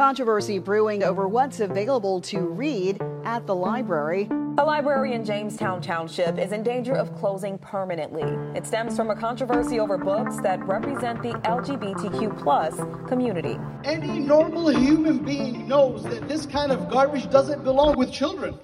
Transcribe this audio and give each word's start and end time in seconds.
Controversy 0.00 0.58
brewing 0.58 1.04
over 1.04 1.28
what's 1.28 1.60
available 1.60 2.22
to 2.22 2.40
read 2.40 2.98
at 3.26 3.46
the 3.46 3.54
library. 3.54 4.30
A 4.56 4.64
library 4.64 5.12
in 5.12 5.26
Jamestown 5.26 5.82
Township 5.82 6.38
is 6.38 6.52
in 6.52 6.62
danger 6.62 6.94
of 6.94 7.14
closing 7.16 7.58
permanently. 7.58 8.22
It 8.58 8.66
stems 8.66 8.96
from 8.96 9.10
a 9.10 9.14
controversy 9.14 9.78
over 9.78 9.98
books 9.98 10.38
that 10.40 10.66
represent 10.66 11.22
the 11.22 11.34
LGBTQ 11.44 12.42
plus 12.42 12.76
community. 13.10 13.58
Any 13.84 14.20
normal 14.20 14.70
human 14.70 15.18
being 15.18 15.68
knows 15.68 16.02
that 16.04 16.26
this 16.26 16.46
kind 16.46 16.72
of 16.72 16.88
garbage 16.88 17.28
doesn't 17.28 17.62
belong 17.62 17.98
with 17.98 18.10
children. 18.10 18.58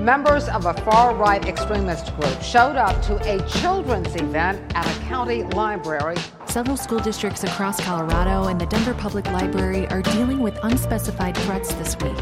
Members 0.00 0.48
of 0.48 0.66
a 0.66 0.74
far 0.84 1.12
right 1.16 1.44
extremist 1.44 2.14
group 2.14 2.40
showed 2.40 2.76
up 2.76 3.02
to 3.02 3.16
a 3.28 3.44
children's 3.48 4.14
event 4.14 4.60
at 4.76 4.86
a 4.86 5.00
county 5.00 5.42
library. 5.42 6.18
Several 6.52 6.76
school 6.76 6.98
districts 6.98 7.44
across 7.44 7.80
Colorado 7.80 8.48
and 8.48 8.60
the 8.60 8.66
Denver 8.66 8.92
Public 8.92 9.24
Library 9.28 9.88
are 9.88 10.02
dealing 10.02 10.40
with 10.40 10.54
unspecified 10.62 11.34
threats 11.34 11.72
this 11.72 11.96
week. 11.96 12.14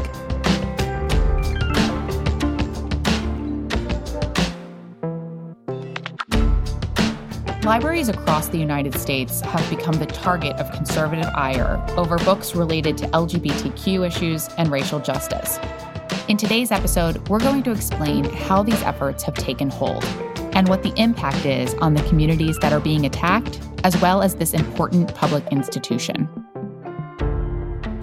Libraries 7.65 8.07
across 8.07 8.47
the 8.47 8.57
United 8.57 8.97
States 8.97 9.41
have 9.41 9.69
become 9.69 9.95
the 9.95 10.05
target 10.05 10.55
of 10.55 10.71
conservative 10.71 11.29
ire 11.35 11.85
over 11.97 12.17
books 12.19 12.55
related 12.55 12.97
to 12.99 13.07
LGBTQ 13.07 14.07
issues 14.07 14.47
and 14.57 14.71
racial 14.71 15.01
justice. 15.01 15.59
In 16.29 16.37
today's 16.37 16.71
episode, 16.71 17.27
we're 17.27 17.39
going 17.39 17.63
to 17.63 17.71
explain 17.71 18.23
how 18.23 18.63
these 18.63 18.81
efforts 18.83 19.23
have 19.23 19.33
taken 19.33 19.69
hold 19.69 20.05
and 20.53 20.67
what 20.67 20.83
the 20.83 20.93
impact 20.95 21.45
is 21.45 21.73
on 21.75 21.93
the 21.93 22.03
communities 22.03 22.57
that 22.59 22.73
are 22.73 22.79
being 22.79 23.05
attacked, 23.05 23.59
as 23.83 23.99
well 24.01 24.21
as 24.21 24.35
this 24.35 24.53
important 24.53 25.13
public 25.15 25.45
institution. 25.51 26.29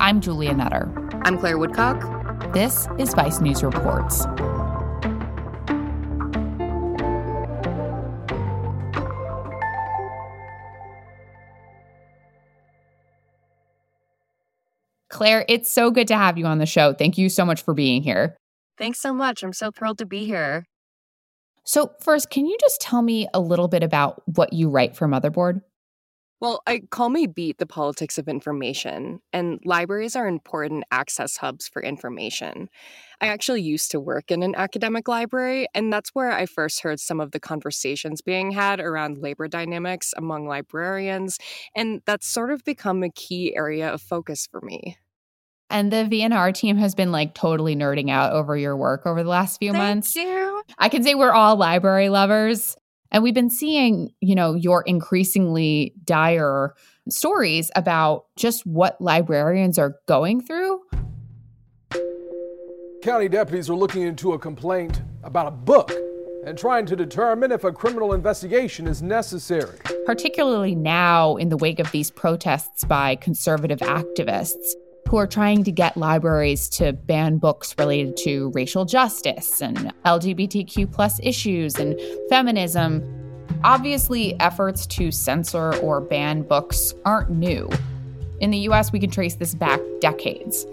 I'm 0.00 0.20
Julia 0.20 0.54
Nutter. 0.54 0.90
I'm 1.24 1.38
Claire 1.38 1.58
Woodcock. 1.58 2.52
This 2.52 2.88
is 2.98 3.14
Vice 3.14 3.40
News 3.40 3.62
Reports. 3.62 4.24
Claire, 15.10 15.44
it's 15.48 15.68
so 15.68 15.90
good 15.90 16.06
to 16.06 16.16
have 16.16 16.38
you 16.38 16.46
on 16.46 16.58
the 16.58 16.66
show. 16.66 16.92
Thank 16.92 17.18
you 17.18 17.28
so 17.28 17.44
much 17.44 17.62
for 17.62 17.74
being 17.74 18.02
here. 18.04 18.36
Thanks 18.78 19.00
so 19.00 19.12
much. 19.12 19.42
I'm 19.42 19.52
so 19.52 19.72
thrilled 19.72 19.98
to 19.98 20.06
be 20.06 20.24
here. 20.24 20.64
So, 21.68 21.92
first, 22.00 22.30
can 22.30 22.46
you 22.46 22.56
just 22.58 22.80
tell 22.80 23.02
me 23.02 23.28
a 23.34 23.40
little 23.40 23.68
bit 23.68 23.82
about 23.82 24.22
what 24.36 24.54
you 24.54 24.70
write 24.70 24.96
for 24.96 25.06
Motherboard? 25.06 25.60
Well, 26.40 26.62
I 26.68 26.80
call 26.90 27.08
me 27.08 27.26
beat 27.26 27.58
the 27.58 27.66
politics 27.66 28.16
of 28.16 28.28
information, 28.28 29.20
and 29.32 29.60
libraries 29.64 30.14
are 30.14 30.28
important 30.28 30.84
access 30.92 31.36
hubs 31.36 31.66
for 31.66 31.82
information. 31.82 32.70
I 33.20 33.26
actually 33.26 33.62
used 33.62 33.90
to 33.90 33.98
work 34.00 34.30
in 34.30 34.44
an 34.44 34.54
academic 34.54 35.08
library, 35.08 35.66
and 35.74 35.92
that's 35.92 36.10
where 36.10 36.30
I 36.30 36.46
first 36.46 36.80
heard 36.82 37.00
some 37.00 37.20
of 37.20 37.32
the 37.32 37.40
conversations 37.40 38.22
being 38.22 38.52
had 38.52 38.78
around 38.78 39.18
labor 39.18 39.48
dynamics 39.48 40.14
among 40.16 40.46
librarians, 40.46 41.38
and 41.74 42.02
that's 42.06 42.28
sort 42.28 42.52
of 42.52 42.62
become 42.64 43.02
a 43.02 43.10
key 43.10 43.56
area 43.56 43.92
of 43.92 44.00
focus 44.00 44.46
for 44.48 44.60
me. 44.60 44.96
And 45.70 45.92
the 45.92 46.08
VNR 46.10 46.54
team 46.54 46.76
has 46.78 46.94
been 46.94 47.12
like 47.12 47.34
totally 47.34 47.76
nerding 47.76 48.10
out 48.10 48.32
over 48.32 48.56
your 48.56 48.76
work 48.76 49.02
over 49.04 49.22
the 49.22 49.28
last 49.28 49.58
few 49.58 49.72
Thank 49.72 49.82
months. 49.82 50.16
you. 50.16 50.62
I 50.78 50.88
can 50.88 51.02
say 51.02 51.14
we're 51.14 51.32
all 51.32 51.56
library 51.56 52.08
lovers. 52.08 52.76
And 53.10 53.22
we've 53.22 53.34
been 53.34 53.50
seeing, 53.50 54.10
you 54.20 54.34
know, 54.34 54.54
your 54.54 54.82
increasingly 54.82 55.94
dire 56.04 56.74
stories 57.08 57.70
about 57.74 58.26
just 58.36 58.66
what 58.66 59.00
librarians 59.00 59.78
are 59.78 59.96
going 60.06 60.42
through. 60.42 60.82
County 63.02 63.28
deputies 63.28 63.70
are 63.70 63.76
looking 63.76 64.02
into 64.02 64.32
a 64.32 64.38
complaint 64.38 65.02
about 65.22 65.46
a 65.46 65.50
book 65.50 65.92
and 66.44 66.58
trying 66.58 66.84
to 66.86 66.96
determine 66.96 67.52
if 67.52 67.64
a 67.64 67.72
criminal 67.72 68.12
investigation 68.12 68.86
is 68.86 69.02
necessary. 69.02 69.78
Particularly 70.04 70.74
now, 70.74 71.36
in 71.36 71.48
the 71.48 71.56
wake 71.56 71.78
of 71.78 71.90
these 71.92 72.10
protests 72.10 72.84
by 72.84 73.16
conservative 73.16 73.80
activists 73.80 74.74
who 75.08 75.16
are 75.16 75.26
trying 75.26 75.64
to 75.64 75.72
get 75.72 75.96
libraries 75.96 76.68
to 76.68 76.92
ban 76.92 77.38
books 77.38 77.74
related 77.78 78.14
to 78.14 78.50
racial 78.54 78.84
justice 78.84 79.62
and 79.62 79.92
LGBTQ 80.04 80.92
plus 80.92 81.18
issues 81.22 81.76
and 81.76 81.98
feminism. 82.28 83.02
Obviously, 83.64 84.38
efforts 84.38 84.86
to 84.86 85.10
censor 85.10 85.74
or 85.76 86.02
ban 86.02 86.42
books 86.42 86.92
aren't 87.06 87.30
new. 87.30 87.70
In 88.40 88.50
the 88.50 88.58
US, 88.68 88.92
we 88.92 89.00
can 89.00 89.10
trace 89.10 89.34
this 89.36 89.54
back 89.54 89.80
decades. 90.00 90.66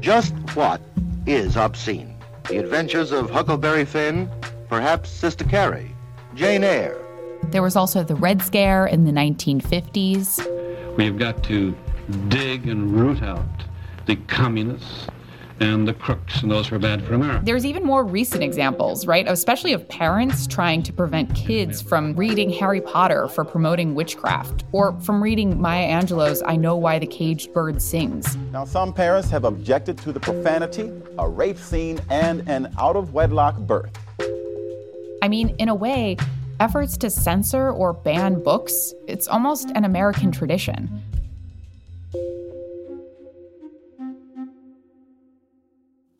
Just 0.00 0.34
what 0.54 0.82
is 1.26 1.56
obscene? 1.56 2.14
The 2.48 2.58
adventures 2.58 3.10
of 3.10 3.30
Huckleberry 3.30 3.86
Finn, 3.86 4.30
perhaps 4.68 5.08
Sister 5.08 5.44
Carrie, 5.44 5.94
Jane 6.34 6.62
Eyre. 6.62 7.00
There 7.44 7.62
was 7.62 7.74
also 7.74 8.04
the 8.04 8.16
Red 8.16 8.42
Scare 8.42 8.86
in 8.86 9.04
the 9.04 9.12
1950s. 9.12 10.96
We've 10.96 11.18
got 11.18 11.42
to 11.44 11.74
dig 12.28 12.68
and 12.68 12.90
root 12.90 13.22
out 13.22 13.67
the 14.08 14.16
communists 14.26 15.06
and 15.60 15.86
the 15.86 15.92
crooks 15.92 16.40
and 16.40 16.50
those 16.50 16.68
who 16.68 16.76
are 16.76 16.78
bad 16.78 17.04
for 17.04 17.12
America. 17.14 17.42
There's 17.44 17.66
even 17.66 17.84
more 17.84 18.04
recent 18.04 18.42
examples, 18.42 19.06
right? 19.06 19.26
Especially 19.28 19.74
of 19.74 19.86
parents 19.88 20.46
trying 20.46 20.82
to 20.84 20.92
prevent 20.94 21.34
kids 21.34 21.82
from 21.82 22.14
reading 22.14 22.48
Harry 22.48 22.80
Potter 22.80 23.28
for 23.28 23.44
promoting 23.44 23.94
witchcraft 23.94 24.64
or 24.72 24.98
from 25.00 25.22
reading 25.22 25.60
Maya 25.60 25.88
Angelou's 25.88 26.42
I 26.46 26.56
Know 26.56 26.74
Why 26.74 26.98
the 26.98 27.06
Caged 27.06 27.52
Bird 27.52 27.82
Sings. 27.82 28.36
Now, 28.50 28.64
some 28.64 28.94
parents 28.94 29.28
have 29.28 29.44
objected 29.44 29.98
to 29.98 30.12
the 30.12 30.20
profanity, 30.20 30.90
a 31.18 31.28
rape 31.28 31.58
scene, 31.58 32.00
and 32.08 32.48
an 32.48 32.72
out 32.78 32.96
of 32.96 33.12
wedlock 33.12 33.58
birth. 33.58 33.92
I 35.20 35.28
mean, 35.28 35.50
in 35.58 35.68
a 35.68 35.74
way, 35.74 36.16
efforts 36.60 36.96
to 36.98 37.10
censor 37.10 37.70
or 37.70 37.92
ban 37.92 38.42
books, 38.42 38.94
it's 39.06 39.28
almost 39.28 39.70
an 39.74 39.84
American 39.84 40.32
tradition. 40.32 41.02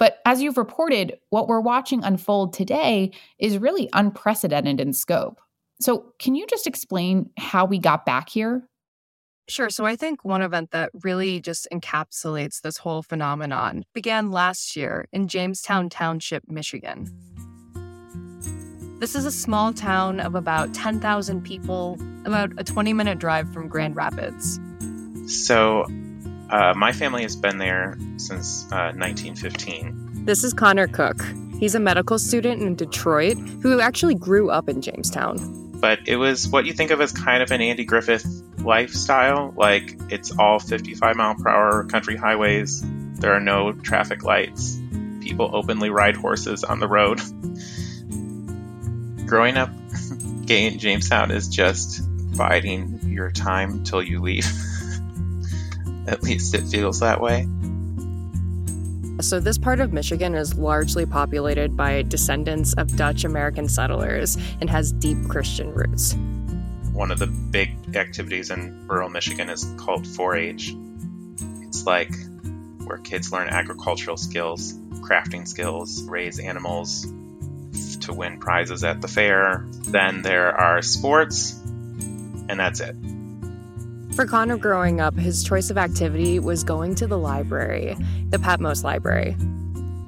But 0.08 0.22
as 0.24 0.40
you've 0.40 0.56
reported, 0.56 1.18
what 1.28 1.48
we're 1.48 1.60
watching 1.60 2.02
unfold 2.02 2.54
today 2.54 3.10
is 3.38 3.58
really 3.58 3.90
unprecedented 3.92 4.80
in 4.80 4.94
scope. 4.94 5.38
So, 5.82 6.14
can 6.18 6.34
you 6.34 6.46
just 6.46 6.66
explain 6.66 7.28
how 7.36 7.66
we 7.66 7.78
got 7.78 8.06
back 8.06 8.30
here? 8.30 8.66
Sure. 9.50 9.68
So 9.68 9.84
I 9.84 9.96
think 9.96 10.24
one 10.24 10.40
event 10.40 10.70
that 10.70 10.90
really 11.02 11.42
just 11.42 11.68
encapsulates 11.70 12.62
this 12.62 12.78
whole 12.78 13.02
phenomenon 13.02 13.84
began 13.92 14.30
last 14.30 14.76
year 14.76 15.08
in 15.12 15.28
Jamestown 15.28 15.90
Township, 15.90 16.42
Michigan. 16.48 17.06
This 19.00 19.14
is 19.14 19.26
a 19.26 19.32
small 19.32 19.74
town 19.74 20.20
of 20.20 20.34
about 20.34 20.72
10,000 20.72 21.42
people, 21.42 21.98
about 22.24 22.50
a 22.56 22.64
20 22.64 22.94
minute 22.94 23.18
drive 23.18 23.52
from 23.52 23.68
Grand 23.68 23.94
Rapids. 23.94 24.58
So, 25.26 25.84
uh, 26.50 26.72
my 26.74 26.92
family 26.92 27.22
has 27.22 27.36
been 27.36 27.58
there 27.58 27.98
since 28.16 28.64
uh, 28.72 28.92
1915. 28.96 30.07
This 30.28 30.44
is 30.44 30.52
Connor 30.52 30.86
Cook. 30.88 31.24
He's 31.58 31.74
a 31.74 31.80
medical 31.80 32.18
student 32.18 32.60
in 32.60 32.74
Detroit 32.74 33.38
who 33.62 33.80
actually 33.80 34.14
grew 34.14 34.50
up 34.50 34.68
in 34.68 34.82
Jamestown. 34.82 35.70
But 35.80 36.00
it 36.06 36.16
was 36.16 36.46
what 36.46 36.66
you 36.66 36.74
think 36.74 36.90
of 36.90 37.00
as 37.00 37.12
kind 37.12 37.42
of 37.42 37.50
an 37.50 37.62
Andy 37.62 37.86
Griffith 37.86 38.26
lifestyle. 38.58 39.54
Like, 39.56 39.96
it's 40.10 40.30
all 40.38 40.58
55 40.58 41.16
mile 41.16 41.34
per 41.34 41.48
hour 41.48 41.84
country 41.86 42.14
highways, 42.14 42.84
there 43.14 43.32
are 43.32 43.40
no 43.40 43.72
traffic 43.72 44.22
lights, 44.22 44.76
people 45.22 45.48
openly 45.50 45.88
ride 45.88 46.14
horses 46.14 46.62
on 46.62 46.78
the 46.78 46.88
road. 46.88 47.22
Growing 49.26 49.56
up 49.56 49.70
in 50.50 50.78
Jamestown 50.78 51.30
is 51.30 51.48
just 51.48 52.02
biding 52.36 53.00
your 53.04 53.30
time 53.30 53.82
till 53.82 54.02
you 54.02 54.20
leave. 54.20 54.44
At 56.06 56.22
least 56.22 56.54
it 56.54 56.66
feels 56.66 57.00
that 57.00 57.18
way. 57.18 57.48
So, 59.20 59.40
this 59.40 59.58
part 59.58 59.80
of 59.80 59.92
Michigan 59.92 60.36
is 60.36 60.56
largely 60.56 61.04
populated 61.04 61.76
by 61.76 62.02
descendants 62.02 62.72
of 62.74 62.96
Dutch 62.96 63.24
American 63.24 63.68
settlers 63.68 64.36
and 64.60 64.70
has 64.70 64.92
deep 64.92 65.18
Christian 65.28 65.74
roots. 65.74 66.14
One 66.92 67.10
of 67.10 67.18
the 67.18 67.26
big 67.26 67.96
activities 67.96 68.50
in 68.50 68.86
rural 68.86 69.08
Michigan 69.08 69.48
is 69.48 69.64
called 69.76 70.06
4 70.06 70.36
H. 70.36 70.74
It's 71.62 71.84
like 71.84 72.12
where 72.84 72.98
kids 72.98 73.32
learn 73.32 73.48
agricultural 73.48 74.16
skills, 74.16 74.72
crafting 75.00 75.48
skills, 75.48 76.02
raise 76.04 76.38
animals 76.38 77.04
to 78.02 78.12
win 78.12 78.38
prizes 78.38 78.84
at 78.84 79.00
the 79.00 79.08
fair. 79.08 79.66
Then 79.68 80.22
there 80.22 80.56
are 80.56 80.80
sports, 80.80 81.60
and 81.60 82.60
that's 82.60 82.78
it. 82.78 82.94
For 84.18 84.26
Connor 84.26 84.56
growing 84.56 85.00
up, 85.00 85.14
his 85.14 85.44
choice 85.44 85.70
of 85.70 85.78
activity 85.78 86.40
was 86.40 86.64
going 86.64 86.96
to 86.96 87.06
the 87.06 87.16
library, 87.16 87.96
the 88.30 88.40
Patmos 88.40 88.82
Library. 88.82 89.34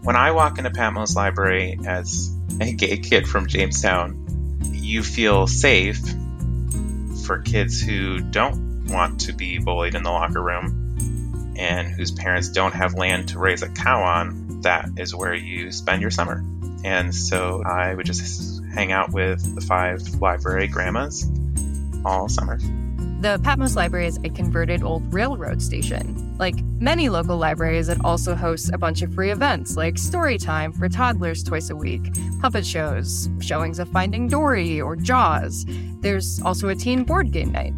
When 0.02 0.16
I 0.16 0.32
walk 0.32 0.58
into 0.58 0.70
Patmos 0.70 1.14
Library 1.14 1.78
as 1.86 2.36
a 2.60 2.72
gay 2.72 2.96
kid 2.96 3.28
from 3.28 3.46
Jamestown, 3.46 4.58
you 4.72 5.04
feel 5.04 5.46
safe 5.46 6.00
for 7.24 7.38
kids 7.38 7.80
who 7.80 8.18
don't 8.18 8.88
want 8.88 9.20
to 9.20 9.32
be 9.32 9.58
bullied 9.58 9.94
in 9.94 10.02
the 10.02 10.10
locker 10.10 10.42
room 10.42 11.54
and 11.56 11.86
whose 11.86 12.10
parents 12.10 12.48
don't 12.48 12.74
have 12.74 12.94
land 12.94 13.28
to 13.28 13.38
raise 13.38 13.62
a 13.62 13.68
cow 13.68 14.02
on. 14.02 14.62
That 14.62 14.88
is 14.96 15.14
where 15.14 15.34
you 15.34 15.70
spend 15.70 16.02
your 16.02 16.10
summer. 16.10 16.44
And 16.82 17.14
so 17.14 17.62
I 17.64 17.94
would 17.94 18.06
just 18.06 18.60
hang 18.74 18.90
out 18.90 19.12
with 19.12 19.54
the 19.54 19.60
five 19.60 20.02
library 20.20 20.66
grandmas 20.66 21.30
all 22.04 22.28
summer. 22.28 22.58
The 23.20 23.38
Patmos 23.44 23.76
Library 23.76 24.06
is 24.06 24.18
a 24.24 24.30
converted 24.30 24.82
old 24.82 25.12
railroad 25.12 25.60
station. 25.60 26.38
Like 26.38 26.58
many 26.80 27.10
local 27.10 27.36
libraries, 27.36 27.90
it 27.90 28.02
also 28.02 28.34
hosts 28.34 28.70
a 28.72 28.78
bunch 28.78 29.02
of 29.02 29.12
free 29.12 29.30
events 29.30 29.76
like 29.76 29.98
story 29.98 30.38
time 30.38 30.72
for 30.72 30.88
toddlers 30.88 31.42
twice 31.42 31.68
a 31.68 31.76
week, 31.76 32.14
puppet 32.40 32.64
shows, 32.64 33.28
showings 33.38 33.78
of 33.78 33.90
Finding 33.90 34.26
Dory 34.26 34.80
or 34.80 34.96
Jaws. 34.96 35.66
There's 36.00 36.40
also 36.46 36.68
a 36.68 36.74
teen 36.74 37.04
board 37.04 37.30
game 37.30 37.52
night. 37.52 37.74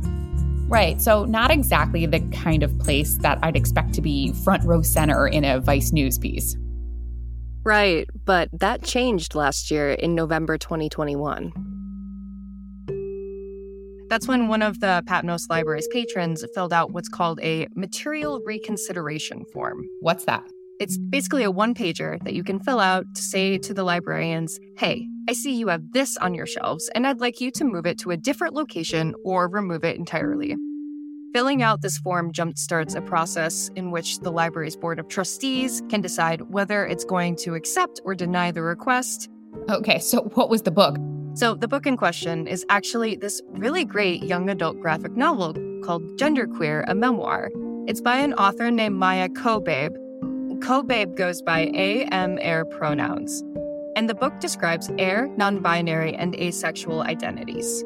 Right, 0.68 1.02
so 1.02 1.24
not 1.24 1.50
exactly 1.50 2.06
the 2.06 2.20
kind 2.30 2.62
of 2.62 2.78
place 2.78 3.16
that 3.22 3.40
I'd 3.42 3.56
expect 3.56 3.94
to 3.94 4.00
be 4.00 4.32
front 4.44 4.62
row 4.64 4.82
center 4.82 5.26
in 5.26 5.44
a 5.44 5.58
Vice 5.58 5.90
News 5.90 6.20
piece. 6.20 6.56
Right, 7.64 8.08
but 8.24 8.48
that 8.52 8.84
changed 8.84 9.34
last 9.34 9.72
year 9.72 9.90
in 9.90 10.14
November 10.14 10.56
2021. 10.56 11.71
That's 14.12 14.28
when 14.28 14.48
one 14.48 14.60
of 14.60 14.80
the 14.80 15.02
Patmos 15.06 15.48
Library's 15.48 15.88
patrons 15.90 16.44
filled 16.54 16.74
out 16.74 16.92
what's 16.92 17.08
called 17.08 17.40
a 17.40 17.66
material 17.74 18.42
reconsideration 18.44 19.46
form. 19.54 19.88
What's 20.00 20.26
that? 20.26 20.44
It's 20.78 20.98
basically 20.98 21.44
a 21.44 21.50
one 21.50 21.72
pager 21.72 22.22
that 22.24 22.34
you 22.34 22.44
can 22.44 22.60
fill 22.60 22.78
out 22.78 23.06
to 23.14 23.22
say 23.22 23.56
to 23.56 23.72
the 23.72 23.84
librarians, 23.84 24.60
hey, 24.76 25.08
I 25.30 25.32
see 25.32 25.54
you 25.54 25.68
have 25.68 25.92
this 25.92 26.18
on 26.18 26.34
your 26.34 26.44
shelves, 26.44 26.90
and 26.94 27.06
I'd 27.06 27.20
like 27.20 27.40
you 27.40 27.50
to 27.52 27.64
move 27.64 27.86
it 27.86 27.98
to 28.00 28.10
a 28.10 28.18
different 28.18 28.52
location 28.52 29.14
or 29.24 29.48
remove 29.48 29.82
it 29.82 29.96
entirely. 29.96 30.56
Filling 31.32 31.62
out 31.62 31.80
this 31.80 31.96
form 31.96 32.32
jumpstarts 32.32 32.94
a 32.94 33.00
process 33.00 33.70
in 33.76 33.92
which 33.92 34.18
the 34.18 34.30
library's 34.30 34.76
board 34.76 34.98
of 34.98 35.08
trustees 35.08 35.82
can 35.88 36.02
decide 36.02 36.42
whether 36.50 36.84
it's 36.84 37.06
going 37.06 37.34
to 37.36 37.54
accept 37.54 37.98
or 38.04 38.14
deny 38.14 38.50
the 38.50 38.60
request. 38.60 39.30
Okay, 39.70 39.98
so 40.00 40.24
what 40.34 40.50
was 40.50 40.60
the 40.60 40.70
book? 40.70 40.98
So, 41.34 41.54
the 41.54 41.66
book 41.66 41.86
in 41.86 41.96
question 41.96 42.46
is 42.46 42.66
actually 42.68 43.16
this 43.16 43.40
really 43.48 43.86
great 43.86 44.22
young 44.22 44.50
adult 44.50 44.78
graphic 44.80 45.16
novel 45.16 45.54
called 45.82 46.02
Genderqueer, 46.18 46.84
a 46.86 46.94
memoir. 46.94 47.50
It's 47.86 48.02
by 48.02 48.18
an 48.18 48.34
author 48.34 48.70
named 48.70 48.96
Maia 48.96 49.30
Kobabe. 49.30 49.96
Kobabe 50.58 51.16
goes 51.16 51.40
by 51.40 51.70
A 51.74 52.04
M 52.04 52.36
eir 52.36 52.68
pronouns. 52.70 53.42
And 53.96 54.10
the 54.10 54.14
book 54.14 54.40
describes 54.40 54.88
eir, 54.90 55.34
non 55.38 55.60
binary, 55.60 56.14
and 56.14 56.34
asexual 56.34 57.02
identities. 57.02 57.82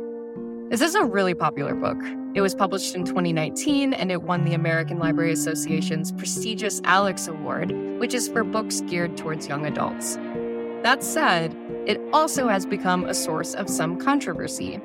This 0.69 0.81
is 0.81 0.97
a 0.97 1.05
really 1.05 1.35
popular 1.35 1.77
book. 1.77 1.99
It 2.35 2.41
was 2.41 2.53
published 2.53 2.97
in 2.97 3.05
2019 3.05 3.95
and 3.95 4.11
it 4.11 4.23
won 4.23 4.45
the 4.45 4.55
American 4.55 4.99
Library 4.99 5.31
Association's 5.31 6.11
prestigious 6.11 6.81
Alex 6.83 7.29
Award, 7.29 7.71
which 8.01 8.13
is 8.13 8.29
for 8.29 8.43
books 8.43 8.81
geared 8.81 9.17
towards 9.17 9.47
young 9.47 9.65
adults. 9.65 10.19
That 10.83 11.03
said, 11.03 11.57
it 11.87 12.01
also 12.13 12.49
has 12.49 12.65
become 12.65 13.05
a 13.05 13.15
source 13.15 13.55
of 13.55 13.69
some 13.69 13.97
controversy. 13.97 14.81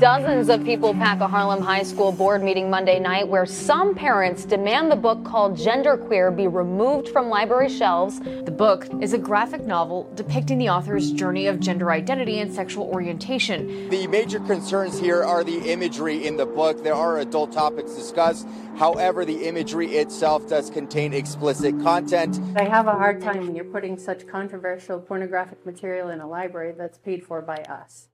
Dozens 0.00 0.48
of 0.48 0.64
people 0.64 0.92
pack 0.92 1.20
a 1.20 1.28
Harlem 1.28 1.62
High 1.62 1.84
School 1.84 2.10
board 2.10 2.42
meeting 2.42 2.68
Monday 2.68 2.98
night 2.98 3.28
where 3.28 3.46
some 3.46 3.94
parents 3.94 4.44
demand 4.44 4.90
the 4.90 4.96
book 4.96 5.24
called 5.24 5.56
Genderqueer 5.56 6.36
be 6.36 6.48
removed 6.48 7.08
from 7.08 7.28
library 7.28 7.68
shelves. 7.68 8.18
The 8.18 8.50
book 8.50 8.88
is 9.00 9.12
a 9.12 9.18
graphic 9.18 9.62
novel 9.62 10.10
depicting 10.16 10.58
the 10.58 10.68
author's 10.68 11.12
journey 11.12 11.46
of 11.46 11.60
gender 11.60 11.92
identity 11.92 12.40
and 12.40 12.52
sexual 12.52 12.86
orientation. 12.86 13.88
The 13.88 14.08
major 14.08 14.40
concerns 14.40 14.98
here 14.98 15.22
are 15.22 15.44
the 15.44 15.70
imagery 15.70 16.26
in 16.26 16.36
the 16.36 16.46
book. 16.46 16.82
There 16.82 16.94
are 16.94 17.20
adult 17.20 17.52
topics 17.52 17.94
discussed. 17.94 18.48
However, 18.76 19.24
the 19.24 19.46
imagery 19.46 19.96
itself 19.96 20.48
does 20.48 20.70
contain 20.70 21.14
explicit 21.14 21.80
content. 21.82 22.40
I 22.56 22.64
have 22.64 22.88
a 22.88 22.92
hard 22.92 23.22
time 23.22 23.46
when 23.46 23.54
you're 23.54 23.64
putting 23.64 23.96
such 23.96 24.26
controversial 24.26 24.98
pornographic 24.98 25.64
material 25.64 26.08
in 26.08 26.20
a 26.20 26.26
library 26.26 26.74
that's 26.76 26.98
paid 26.98 27.24
for 27.24 27.40
by 27.40 27.58
us. 27.68 28.08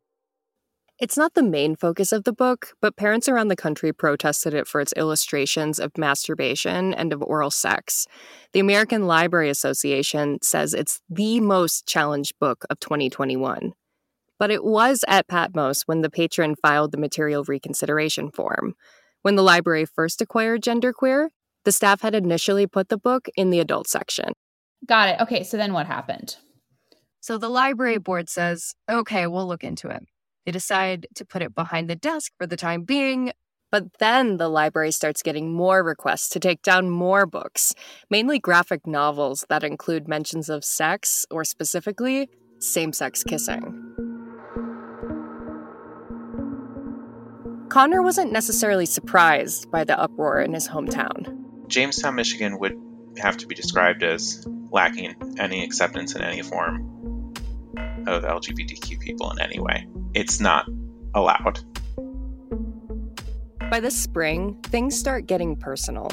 It's 1.00 1.16
not 1.16 1.32
the 1.32 1.42
main 1.42 1.76
focus 1.76 2.12
of 2.12 2.24
the 2.24 2.32
book, 2.32 2.74
but 2.82 2.94
parents 2.94 3.26
around 3.26 3.48
the 3.48 3.56
country 3.56 3.90
protested 3.90 4.52
it 4.52 4.66
for 4.66 4.82
its 4.82 4.92
illustrations 4.98 5.78
of 5.78 5.96
masturbation 5.96 6.92
and 6.92 7.14
of 7.14 7.22
oral 7.22 7.50
sex. 7.50 8.06
The 8.52 8.60
American 8.60 9.06
Library 9.06 9.48
Association 9.48 10.38
says 10.42 10.74
it's 10.74 11.00
the 11.08 11.40
most 11.40 11.86
challenged 11.86 12.38
book 12.38 12.66
of 12.68 12.80
2021. 12.80 13.72
But 14.38 14.50
it 14.50 14.62
was 14.62 15.02
at 15.08 15.26
Patmos 15.26 15.84
when 15.86 16.02
the 16.02 16.10
patron 16.10 16.54
filed 16.54 16.92
the 16.92 16.98
material 16.98 17.44
reconsideration 17.44 18.30
form. 18.30 18.74
When 19.22 19.36
the 19.36 19.42
library 19.42 19.86
first 19.86 20.20
acquired 20.20 20.62
Genderqueer, 20.62 21.28
the 21.64 21.72
staff 21.72 22.02
had 22.02 22.14
initially 22.14 22.66
put 22.66 22.90
the 22.90 22.98
book 22.98 23.26
in 23.36 23.48
the 23.48 23.60
adult 23.60 23.88
section. 23.88 24.34
Got 24.86 25.08
it. 25.08 25.20
Okay, 25.22 25.44
so 25.44 25.56
then 25.56 25.72
what 25.72 25.86
happened? 25.86 26.36
So 27.20 27.38
the 27.38 27.48
library 27.48 27.96
board 27.96 28.28
says, 28.28 28.74
okay, 28.86 29.26
we'll 29.26 29.48
look 29.48 29.64
into 29.64 29.88
it. 29.88 30.02
They 30.46 30.52
decide 30.52 31.06
to 31.14 31.24
put 31.24 31.42
it 31.42 31.54
behind 31.54 31.88
the 31.88 31.96
desk 31.96 32.32
for 32.38 32.46
the 32.46 32.56
time 32.56 32.82
being, 32.82 33.32
but 33.70 33.98
then 33.98 34.38
the 34.38 34.48
library 34.48 34.90
starts 34.90 35.22
getting 35.22 35.52
more 35.52 35.82
requests 35.82 36.28
to 36.30 36.40
take 36.40 36.62
down 36.62 36.90
more 36.90 37.26
books, 37.26 37.74
mainly 38.08 38.38
graphic 38.38 38.86
novels 38.86 39.44
that 39.48 39.62
include 39.62 40.08
mentions 40.08 40.48
of 40.48 40.64
sex, 40.64 41.26
or 41.30 41.44
specifically, 41.44 42.30
same 42.58 42.92
sex 42.92 43.22
kissing. 43.22 43.94
Connor 47.68 48.02
wasn't 48.02 48.32
necessarily 48.32 48.86
surprised 48.86 49.70
by 49.70 49.84
the 49.84 49.98
uproar 49.98 50.40
in 50.40 50.54
his 50.54 50.68
hometown. 50.68 51.68
Jamestown, 51.68 52.16
Michigan 52.16 52.58
would 52.58 52.76
have 53.18 53.36
to 53.36 53.46
be 53.46 53.54
described 53.54 54.02
as 54.02 54.44
lacking 54.70 55.14
any 55.38 55.62
acceptance 55.62 56.16
in 56.16 56.22
any 56.22 56.42
form 56.42 56.99
of 58.06 58.24
LGBTQ 58.24 59.00
people 59.00 59.30
in 59.30 59.40
any 59.40 59.60
way. 59.60 59.86
It's 60.14 60.40
not 60.40 60.66
allowed. 61.14 61.60
By 63.70 63.80
the 63.80 63.90
spring, 63.90 64.60
things 64.64 64.98
start 64.98 65.26
getting 65.26 65.56
personal. 65.56 66.10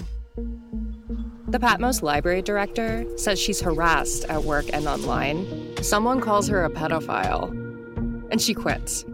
The 1.47 1.59
Patmos 1.59 2.03
library 2.03 2.41
director 2.41 3.05
says 3.17 3.39
she's 3.39 3.61
harassed 3.61 4.25
at 4.25 4.43
work 4.43 4.65
and 4.73 4.85
online. 4.87 5.75
Someone 5.81 6.19
calls 6.19 6.47
her 6.49 6.65
a 6.65 6.69
pedophile, 6.69 7.49
and 8.31 8.41
she 8.41 8.53
quits. 8.53 9.05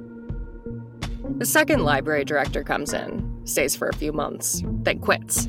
The 1.38 1.46
second 1.46 1.84
library 1.84 2.26
director 2.26 2.64
comes 2.64 2.92
in, 2.92 3.42
stays 3.46 3.76
for 3.76 3.88
a 3.88 3.96
few 3.96 4.12
months, 4.12 4.64
then 4.66 5.00
quits. 5.00 5.48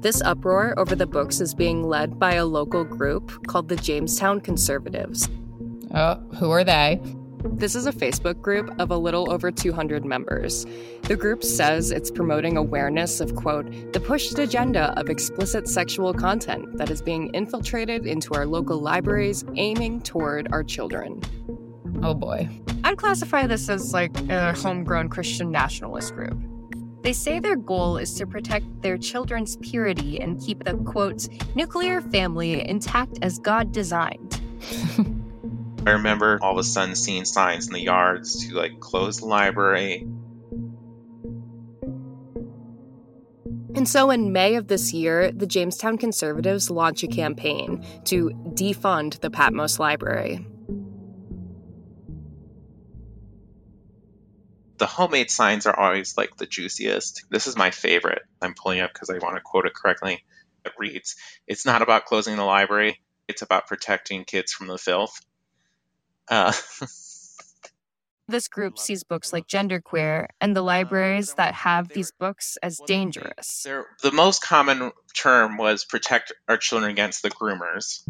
This 0.00 0.20
uproar 0.22 0.78
over 0.78 0.94
the 0.94 1.06
books 1.06 1.40
is 1.40 1.54
being 1.54 1.82
led 1.82 2.18
by 2.18 2.34
a 2.34 2.44
local 2.44 2.84
group 2.84 3.46
called 3.46 3.68
the 3.68 3.76
Jamestown 3.76 4.40
Conservatives. 4.40 5.28
Oh, 5.94 6.16
who 6.38 6.50
are 6.50 6.64
they? 6.64 7.00
This 7.52 7.76
is 7.76 7.86
a 7.86 7.92
Facebook 7.92 8.40
group 8.40 8.74
of 8.80 8.90
a 8.90 8.96
little 8.96 9.30
over 9.30 9.50
200 9.50 10.04
members. 10.04 10.66
The 11.02 11.16
group 11.16 11.44
says 11.44 11.90
it's 11.90 12.10
promoting 12.10 12.56
awareness 12.56 13.20
of, 13.20 13.36
quote, 13.36 13.92
the 13.92 14.00
pushed 14.00 14.38
agenda 14.38 14.98
of 14.98 15.08
explicit 15.08 15.68
sexual 15.68 16.12
content 16.12 16.76
that 16.76 16.90
is 16.90 17.00
being 17.00 17.32
infiltrated 17.34 18.06
into 18.06 18.34
our 18.34 18.46
local 18.46 18.80
libraries, 18.80 19.44
aiming 19.54 20.02
toward 20.02 20.52
our 20.52 20.64
children. 20.64 21.20
Oh 22.02 22.14
boy. 22.14 22.48
I'd 22.84 22.98
classify 22.98 23.46
this 23.46 23.68
as 23.68 23.92
like 23.94 24.16
a 24.28 24.52
homegrown 24.54 25.08
Christian 25.08 25.50
nationalist 25.50 26.14
group. 26.14 26.36
They 27.02 27.12
say 27.12 27.38
their 27.38 27.56
goal 27.56 27.98
is 27.98 28.14
to 28.14 28.26
protect 28.26 28.82
their 28.82 28.98
children's 28.98 29.56
purity 29.58 30.20
and 30.20 30.40
keep 30.40 30.64
the, 30.64 30.74
quote, 30.74 31.28
nuclear 31.54 32.00
family 32.00 32.68
intact 32.68 33.20
as 33.22 33.38
God 33.38 33.70
designed. 33.70 34.40
I 35.86 35.92
remember 35.92 36.40
all 36.42 36.50
of 36.50 36.58
a 36.58 36.64
sudden 36.64 36.96
seeing 36.96 37.24
signs 37.24 37.68
in 37.68 37.72
the 37.72 37.80
yards 37.80 38.44
to 38.44 38.54
like 38.56 38.80
close 38.80 39.20
the 39.20 39.26
library. 39.26 40.04
And 43.76 43.88
so 43.88 44.10
in 44.10 44.32
May 44.32 44.56
of 44.56 44.66
this 44.66 44.92
year, 44.92 45.30
the 45.30 45.46
Jamestown 45.46 45.96
conservatives 45.96 46.70
launch 46.70 47.04
a 47.04 47.06
campaign 47.06 47.86
to 48.06 48.30
defund 48.54 49.20
the 49.20 49.30
Patmos 49.30 49.78
Library. 49.78 50.44
The 54.78 54.86
homemade 54.86 55.30
signs 55.30 55.66
are 55.66 55.78
always 55.78 56.16
like 56.16 56.36
the 56.36 56.46
juiciest. 56.46 57.26
This 57.30 57.46
is 57.46 57.56
my 57.56 57.70
favorite. 57.70 58.22
I'm 58.42 58.54
pulling 58.54 58.80
up 58.80 58.92
because 58.92 59.08
I 59.08 59.18
want 59.18 59.36
to 59.36 59.40
quote 59.40 59.66
it 59.66 59.74
correctly. 59.74 60.24
It 60.64 60.72
reads 60.76 61.14
It's 61.46 61.64
not 61.64 61.80
about 61.80 62.06
closing 62.06 62.34
the 62.34 62.44
library, 62.44 62.98
it's 63.28 63.42
about 63.42 63.68
protecting 63.68 64.24
kids 64.24 64.52
from 64.52 64.66
the 64.66 64.78
filth. 64.78 65.20
Uh, 66.28 66.52
This 68.28 68.48
group 68.48 68.76
sees 68.76 69.04
books 69.04 69.32
like 69.32 69.46
Genderqueer 69.46 70.26
and 70.40 70.56
the 70.56 70.62
libraries 70.62 71.34
that 71.34 71.54
have 71.54 71.88
these 71.88 72.10
books 72.10 72.58
as 72.60 72.80
dangerous. 72.84 73.64
the 74.02 74.10
most 74.10 74.42
common 74.42 74.90
term 75.16 75.56
was 75.56 75.84
protect 75.84 76.32
our 76.48 76.56
children 76.56 76.90
against 76.90 77.22
the 77.22 77.30
groomers. 77.30 78.02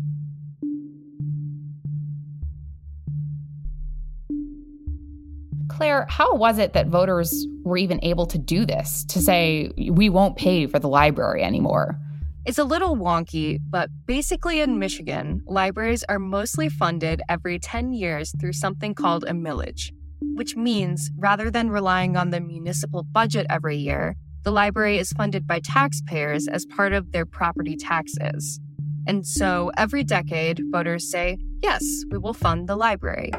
Claire, 5.69 6.07
how 6.09 6.35
was 6.35 6.59
it 6.59 6.73
that 6.73 6.87
voters 6.87 7.47
were 7.63 7.77
even 7.77 8.03
able 8.03 8.25
to 8.25 8.39
do 8.39 8.65
this, 8.65 9.05
to 9.05 9.21
say, 9.21 9.71
we 9.91 10.09
won't 10.09 10.39
pay 10.39 10.67
for 10.67 10.79
the 10.79 10.89
library 10.89 11.43
anymore? 11.43 12.01
It's 12.47 12.59
a 12.59 12.65
little 12.65 12.97
wonky, 12.97 13.59
but 13.69 13.91
basically 14.07 14.61
in 14.61 14.71
mm-hmm. 14.71 14.79
Michigan, 14.79 15.43
libraries 15.47 16.05
are 16.05 16.21
mostly 16.21 16.69
funded 16.69 17.21
every 17.29 17.59
10 17.59 17.93
years 17.93 18.33
through 18.41 18.53
something 18.53 18.95
called 18.95 19.25
a 19.25 19.33
millage, 19.33 19.91
which 20.37 20.55
means 20.55 21.11
rather 21.19 21.51
than 21.51 21.71
relying 21.71 22.17
on 22.17 22.31
the 22.31 22.41
municipal 22.41 23.03
budget 23.03 23.47
every 23.51 23.77
year, 23.77 24.15
the 24.45 24.53
library 24.53 24.97
is 24.97 25.11
funded 25.11 25.45
by 25.45 25.59
taxpayers 25.59 26.47
as 26.47 26.65
part 26.67 26.93
of 26.93 27.11
their 27.11 27.27
property 27.27 27.75
taxes. 27.75 28.61
And 29.09 29.27
so 29.27 29.73
every 29.77 30.05
decade, 30.05 30.61
voters 30.71 31.11
say, 31.11 31.39
yes, 31.65 31.83
we 32.13 32.19
will 32.19 32.33
fund 32.33 32.69
the 32.69 32.77
library. 32.77 33.33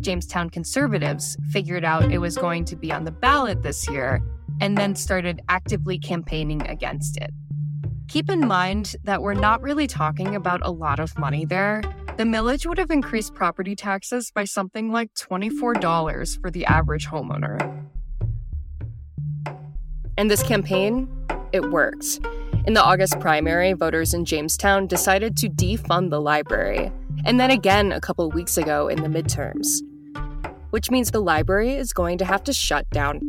Jamestown 0.00 0.50
conservatives 0.50 1.38
figured 1.52 1.86
out 1.86 2.12
it 2.12 2.18
was 2.18 2.36
going 2.36 2.66
to 2.66 2.76
be 2.76 2.92
on 2.92 3.04
the 3.04 3.12
ballot 3.12 3.62
this 3.62 3.88
year 3.88 4.20
and 4.60 4.76
then 4.76 4.94
started 4.94 5.40
actively 5.48 5.98
campaigning 5.98 6.60
against 6.66 7.16
it. 7.16 7.30
Keep 8.08 8.30
in 8.30 8.46
mind 8.46 8.94
that 9.02 9.20
we're 9.20 9.34
not 9.34 9.60
really 9.62 9.86
talking 9.86 10.36
about 10.36 10.60
a 10.64 10.70
lot 10.70 11.00
of 11.00 11.18
money 11.18 11.44
there. 11.44 11.82
The 12.16 12.22
millage 12.22 12.64
would 12.64 12.78
have 12.78 12.90
increased 12.90 13.34
property 13.34 13.74
taxes 13.74 14.30
by 14.30 14.44
something 14.44 14.92
like 14.92 15.12
$24 15.14 16.40
for 16.40 16.50
the 16.50 16.64
average 16.66 17.08
homeowner. 17.08 17.84
And 20.16 20.30
this 20.30 20.42
campaign, 20.42 21.08
it 21.52 21.70
worked. 21.70 22.20
In 22.64 22.74
the 22.74 22.82
August 22.82 23.18
primary, 23.20 23.72
voters 23.72 24.14
in 24.14 24.24
Jamestown 24.24 24.86
decided 24.86 25.36
to 25.38 25.48
defund 25.48 26.10
the 26.10 26.20
library, 26.20 26.90
and 27.24 27.38
then 27.38 27.50
again 27.50 27.92
a 27.92 28.00
couple 28.00 28.30
weeks 28.30 28.56
ago 28.56 28.88
in 28.88 29.02
the 29.02 29.08
midterms. 29.08 29.82
Which 30.70 30.90
means 30.90 31.10
the 31.10 31.20
library 31.20 31.74
is 31.74 31.92
going 31.92 32.18
to 32.18 32.24
have 32.24 32.44
to 32.44 32.52
shut 32.52 32.88
down. 32.90 33.20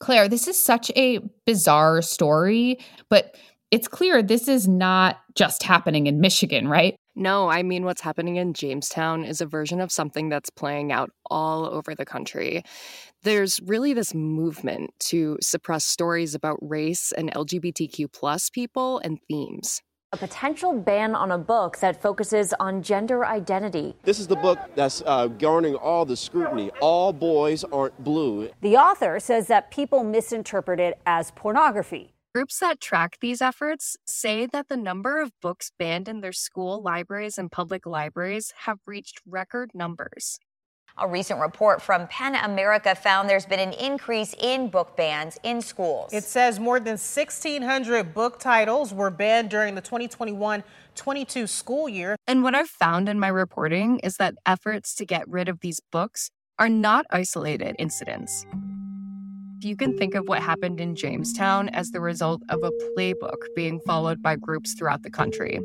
Claire, 0.00 0.28
this 0.28 0.48
is 0.48 0.62
such 0.62 0.90
a 0.96 1.20
bizarre 1.46 2.02
story, 2.02 2.78
but 3.08 3.36
it's 3.70 3.86
clear 3.86 4.22
this 4.22 4.48
is 4.48 4.66
not 4.66 5.18
just 5.36 5.62
happening 5.62 6.06
in 6.06 6.20
Michigan, 6.20 6.66
right? 6.66 6.96
No, 7.14 7.48
I 7.50 7.62
mean, 7.62 7.84
what's 7.84 8.00
happening 8.00 8.36
in 8.36 8.54
Jamestown 8.54 9.24
is 9.24 9.40
a 9.40 9.46
version 9.46 9.80
of 9.80 9.92
something 9.92 10.28
that's 10.28 10.48
playing 10.48 10.90
out 10.90 11.10
all 11.30 11.66
over 11.66 11.94
the 11.94 12.06
country. 12.06 12.62
There's 13.22 13.60
really 13.64 13.92
this 13.92 14.14
movement 14.14 14.90
to 15.00 15.36
suppress 15.40 15.84
stories 15.84 16.34
about 16.34 16.58
race 16.62 17.12
and 17.12 17.32
LGBTQ 17.32 18.12
plus 18.12 18.48
people 18.48 19.00
and 19.00 19.18
themes. 19.28 19.82
A 20.12 20.16
potential 20.16 20.72
ban 20.72 21.14
on 21.14 21.30
a 21.30 21.38
book 21.38 21.78
that 21.78 22.02
focuses 22.02 22.52
on 22.58 22.82
gender 22.82 23.24
identity. 23.24 23.94
This 24.02 24.18
is 24.18 24.26
the 24.26 24.34
book 24.34 24.58
that's 24.74 25.04
uh, 25.06 25.28
garnering 25.28 25.76
all 25.76 26.04
the 26.04 26.16
scrutiny. 26.16 26.72
All 26.80 27.12
boys 27.12 27.62
aren't 27.62 28.02
blue. 28.02 28.50
The 28.60 28.76
author 28.76 29.20
says 29.20 29.46
that 29.46 29.70
people 29.70 30.02
misinterpret 30.02 30.80
it 30.80 30.98
as 31.06 31.30
pornography. 31.30 32.14
Groups 32.34 32.58
that 32.58 32.80
track 32.80 33.18
these 33.20 33.40
efforts 33.40 33.96
say 34.04 34.46
that 34.46 34.68
the 34.68 34.76
number 34.76 35.20
of 35.20 35.30
books 35.40 35.70
banned 35.78 36.08
in 36.08 36.22
their 36.22 36.32
school 36.32 36.82
libraries 36.82 37.38
and 37.38 37.52
public 37.52 37.86
libraries 37.86 38.52
have 38.64 38.80
reached 38.86 39.20
record 39.24 39.70
numbers. 39.74 40.40
A 41.00 41.08
recent 41.08 41.40
report 41.40 41.80
from 41.80 42.06
PEN 42.08 42.34
America 42.34 42.94
found 42.94 43.26
there's 43.26 43.46
been 43.46 43.58
an 43.58 43.72
increase 43.72 44.34
in 44.38 44.68
book 44.68 44.98
bans 44.98 45.38
in 45.42 45.62
schools. 45.62 46.12
It 46.12 46.24
says 46.24 46.60
more 46.60 46.78
than 46.78 46.98
1,600 46.98 48.12
book 48.12 48.38
titles 48.38 48.92
were 48.92 49.08
banned 49.10 49.48
during 49.48 49.74
the 49.74 49.80
2021 49.80 50.62
22 50.94 51.46
school 51.46 51.88
year. 51.88 52.16
And 52.26 52.42
what 52.42 52.54
I've 52.54 52.68
found 52.68 53.08
in 53.08 53.18
my 53.18 53.28
reporting 53.28 54.00
is 54.00 54.18
that 54.18 54.34
efforts 54.44 54.94
to 54.96 55.06
get 55.06 55.26
rid 55.26 55.48
of 55.48 55.60
these 55.60 55.80
books 55.90 56.28
are 56.58 56.68
not 56.68 57.06
isolated 57.10 57.76
incidents. 57.78 58.44
You 59.60 59.76
can 59.76 59.96
think 59.96 60.14
of 60.14 60.28
what 60.28 60.42
happened 60.42 60.80
in 60.80 60.94
Jamestown 60.96 61.70
as 61.70 61.92
the 61.92 62.00
result 62.00 62.42
of 62.50 62.62
a 62.62 62.72
playbook 62.94 63.38
being 63.56 63.80
followed 63.86 64.20
by 64.20 64.36
groups 64.36 64.74
throughout 64.74 65.02
the 65.02 65.10
country. 65.10 65.60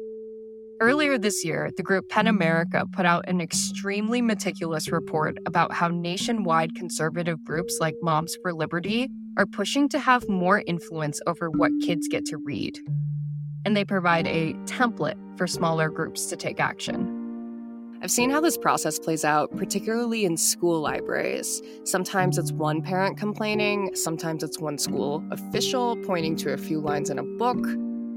Earlier 0.81 1.17
this 1.17 1.45
year, 1.45 1.71
the 1.77 1.83
group 1.83 2.09
PEN 2.09 2.27
America 2.27 2.85
put 2.91 3.05
out 3.05 3.29
an 3.29 3.39
extremely 3.39 4.21
meticulous 4.21 4.91
report 4.91 5.37
about 5.45 5.71
how 5.71 5.87
nationwide 5.87 6.75
conservative 6.75 7.41
groups 7.45 7.77
like 7.79 7.95
Moms 8.01 8.35
for 8.41 8.53
Liberty 8.53 9.09
are 9.37 9.45
pushing 9.45 9.87
to 9.89 9.99
have 9.99 10.27
more 10.27 10.63
influence 10.67 11.21
over 11.27 11.49
what 11.49 11.71
kids 11.81 12.09
get 12.09 12.25
to 12.25 12.37
read. 12.37 12.77
And 13.63 13.75
they 13.75 13.85
provide 13.85 14.27
a 14.27 14.53
template 14.65 15.15
for 15.37 15.47
smaller 15.47 15.89
groups 15.89 16.25
to 16.25 16.35
take 16.35 16.59
action. 16.59 17.21
I've 18.01 18.11
seen 18.11 18.29
how 18.29 18.41
this 18.41 18.57
process 18.57 18.99
plays 18.99 19.23
out, 19.23 19.55
particularly 19.55 20.25
in 20.25 20.35
school 20.35 20.81
libraries. 20.81 21.61
Sometimes 21.85 22.37
it's 22.37 22.51
one 22.51 22.81
parent 22.81 23.17
complaining, 23.17 23.95
sometimes 23.95 24.43
it's 24.43 24.59
one 24.59 24.77
school 24.77 25.23
official 25.31 25.95
pointing 26.03 26.35
to 26.37 26.51
a 26.51 26.57
few 26.57 26.81
lines 26.81 27.09
in 27.09 27.17
a 27.17 27.23
book, 27.23 27.65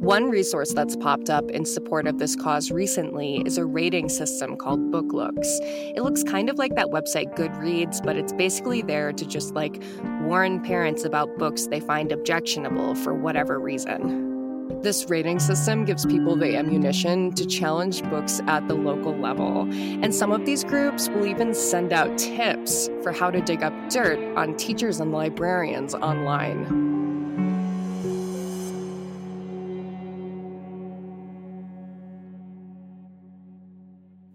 one 0.00 0.30
resource 0.30 0.72
that's 0.72 0.94
popped 0.94 1.28
up 1.28 1.50
in 1.50 1.64
support 1.64 2.06
of 2.06 2.18
this 2.18 2.36
cause 2.36 2.70
recently 2.70 3.42
is 3.44 3.58
a 3.58 3.64
rating 3.64 4.08
system 4.08 4.56
called 4.56 4.78
BookLooks. 4.92 5.58
It 5.96 6.02
looks 6.02 6.22
kind 6.22 6.48
of 6.48 6.56
like 6.56 6.76
that 6.76 6.86
website 6.86 7.36
Goodreads, 7.36 8.00
but 8.04 8.16
it's 8.16 8.32
basically 8.32 8.80
there 8.80 9.12
to 9.12 9.26
just 9.26 9.54
like 9.54 9.82
warn 10.20 10.62
parents 10.62 11.04
about 11.04 11.36
books 11.36 11.66
they 11.66 11.80
find 11.80 12.12
objectionable 12.12 12.94
for 12.94 13.12
whatever 13.12 13.58
reason. 13.58 14.80
This 14.82 15.10
rating 15.10 15.40
system 15.40 15.84
gives 15.84 16.06
people 16.06 16.36
the 16.36 16.56
ammunition 16.56 17.32
to 17.32 17.44
challenge 17.44 18.02
books 18.04 18.40
at 18.46 18.68
the 18.68 18.74
local 18.74 19.16
level. 19.16 19.62
And 19.72 20.14
some 20.14 20.30
of 20.30 20.46
these 20.46 20.62
groups 20.62 21.08
will 21.08 21.26
even 21.26 21.52
send 21.52 21.92
out 21.92 22.16
tips 22.16 22.88
for 23.02 23.10
how 23.10 23.32
to 23.32 23.40
dig 23.40 23.64
up 23.64 23.72
dirt 23.90 24.20
on 24.36 24.56
teachers 24.56 25.00
and 25.00 25.10
librarians 25.10 25.96
online. 25.96 26.97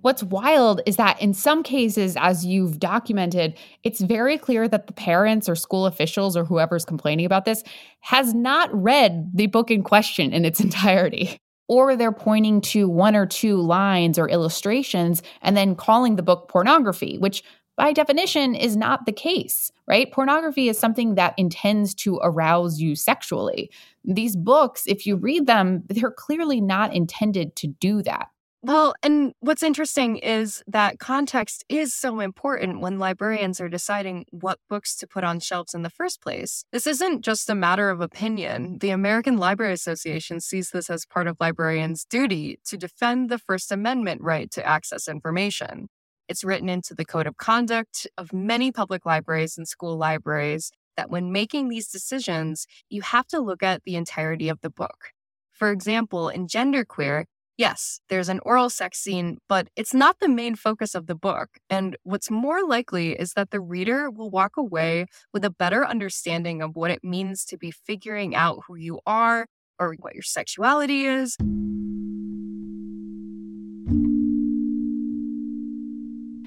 What's 0.03 0.21
wild 0.21 0.81
is 0.85 0.97
that 0.97 1.21
in 1.21 1.33
some 1.33 1.63
cases, 1.63 2.17
as 2.19 2.45
you've 2.45 2.77
documented, 2.77 3.57
it's 3.83 4.01
very 4.01 4.37
clear 4.37 4.67
that 4.67 4.87
the 4.87 4.91
parents 4.91 5.47
or 5.47 5.55
school 5.55 5.85
officials 5.85 6.35
or 6.35 6.43
whoever's 6.43 6.83
complaining 6.83 7.25
about 7.25 7.45
this 7.45 7.63
has 8.01 8.33
not 8.33 8.69
read 8.73 9.31
the 9.33 9.47
book 9.47 9.71
in 9.71 9.81
question 9.81 10.33
in 10.33 10.43
its 10.43 10.59
entirety. 10.59 11.39
Or 11.69 11.95
they're 11.95 12.11
pointing 12.11 12.59
to 12.61 12.89
one 12.89 13.15
or 13.15 13.25
two 13.25 13.61
lines 13.61 14.19
or 14.19 14.27
illustrations 14.27 15.23
and 15.41 15.55
then 15.55 15.73
calling 15.73 16.17
the 16.17 16.21
book 16.21 16.49
pornography, 16.49 17.17
which 17.17 17.41
by 17.77 17.93
definition 17.93 18.55
is 18.55 18.75
not 18.75 19.05
the 19.05 19.13
case, 19.13 19.71
right? 19.87 20.11
Pornography 20.11 20.67
is 20.67 20.77
something 20.77 21.15
that 21.15 21.33
intends 21.37 21.95
to 21.95 22.19
arouse 22.21 22.77
you 22.77 22.97
sexually. 22.97 23.71
These 24.03 24.35
books, 24.35 24.83
if 24.85 25.07
you 25.07 25.15
read 25.15 25.47
them, 25.47 25.83
they're 25.87 26.11
clearly 26.11 26.59
not 26.59 26.93
intended 26.93 27.55
to 27.55 27.67
do 27.67 28.03
that. 28.03 28.27
Well, 28.65 28.95
and 29.03 29.33
what's 29.41 29.61
interesting 29.61 30.15
is 30.19 30.63
that 30.67 30.97
context 30.97 31.65
is 31.67 31.93
so 31.93 32.21
important 32.21 32.79
when 32.79 32.97
librarians 32.97 33.59
are 33.59 33.67
deciding 33.67 34.23
what 34.31 34.57
books 34.69 34.95
to 34.97 35.07
put 35.07 35.25
on 35.25 35.41
shelves 35.41 35.73
in 35.73 35.81
the 35.81 35.89
first 35.89 36.21
place. 36.21 36.63
This 36.71 36.87
isn't 36.87 37.25
just 37.25 37.49
a 37.49 37.55
matter 37.55 37.89
of 37.89 37.99
opinion. 37.99 38.77
The 38.79 38.91
American 38.91 39.35
Library 39.35 39.73
Association 39.73 40.39
sees 40.39 40.69
this 40.69 40.89
as 40.89 41.05
part 41.05 41.27
of 41.27 41.35
librarians' 41.41 42.05
duty 42.05 42.57
to 42.67 42.77
defend 42.77 43.29
the 43.29 43.37
First 43.37 43.69
Amendment 43.69 44.21
right 44.21 44.49
to 44.51 44.65
access 44.65 45.09
information. 45.09 45.89
It's 46.29 46.45
written 46.45 46.69
into 46.69 46.95
the 46.95 47.03
code 47.03 47.27
of 47.27 47.35
conduct 47.35 48.07
of 48.17 48.31
many 48.31 48.71
public 48.71 49.05
libraries 49.05 49.57
and 49.57 49.67
school 49.67 49.97
libraries 49.97 50.71
that 50.95 51.09
when 51.09 51.33
making 51.33 51.67
these 51.67 51.89
decisions, 51.89 52.65
you 52.89 53.01
have 53.01 53.27
to 53.27 53.41
look 53.41 53.61
at 53.61 53.83
the 53.83 53.97
entirety 53.97 54.47
of 54.47 54.61
the 54.61 54.69
book. 54.69 55.11
For 55.51 55.69
example, 55.69 56.29
in 56.29 56.47
Genderqueer, 56.47 57.25
Yes, 57.57 57.99
there's 58.09 58.29
an 58.29 58.39
oral 58.43 58.69
sex 58.69 58.97
scene, 58.99 59.37
but 59.47 59.67
it's 59.75 59.93
not 59.93 60.19
the 60.19 60.27
main 60.27 60.55
focus 60.55 60.95
of 60.95 61.05
the 61.05 61.15
book. 61.15 61.49
And 61.69 61.95
what's 62.03 62.31
more 62.31 62.65
likely 62.67 63.11
is 63.11 63.33
that 63.33 63.51
the 63.51 63.61
reader 63.61 64.09
will 64.09 64.31
walk 64.31 64.57
away 64.57 65.05
with 65.31 65.45
a 65.45 65.51
better 65.51 65.85
understanding 65.85 66.63
of 66.63 66.75
what 66.75 66.89
it 66.89 67.03
means 67.03 67.45
to 67.45 67.57
be 67.57 67.69
figuring 67.69 68.35
out 68.35 68.61
who 68.67 68.75
you 68.75 68.99
are 69.05 69.45
or 69.79 69.95
what 69.99 70.15
your 70.15 70.23
sexuality 70.23 71.05
is. 71.05 71.37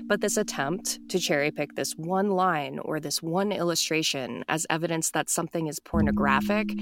But 0.09 0.21
this 0.21 0.37
attempt 0.37 1.01
to 1.09 1.19
cherry 1.19 1.51
pick 1.51 1.75
this 1.75 1.93
one 1.93 2.31
line 2.31 2.79
or 2.79 3.01
this 3.01 3.21
one 3.23 3.51
illustration 3.51 4.45
as 4.49 4.65
evidence 4.71 5.11
that 5.11 5.29
something 5.29 5.67
is 5.67 5.81
pornographic, 5.81 6.73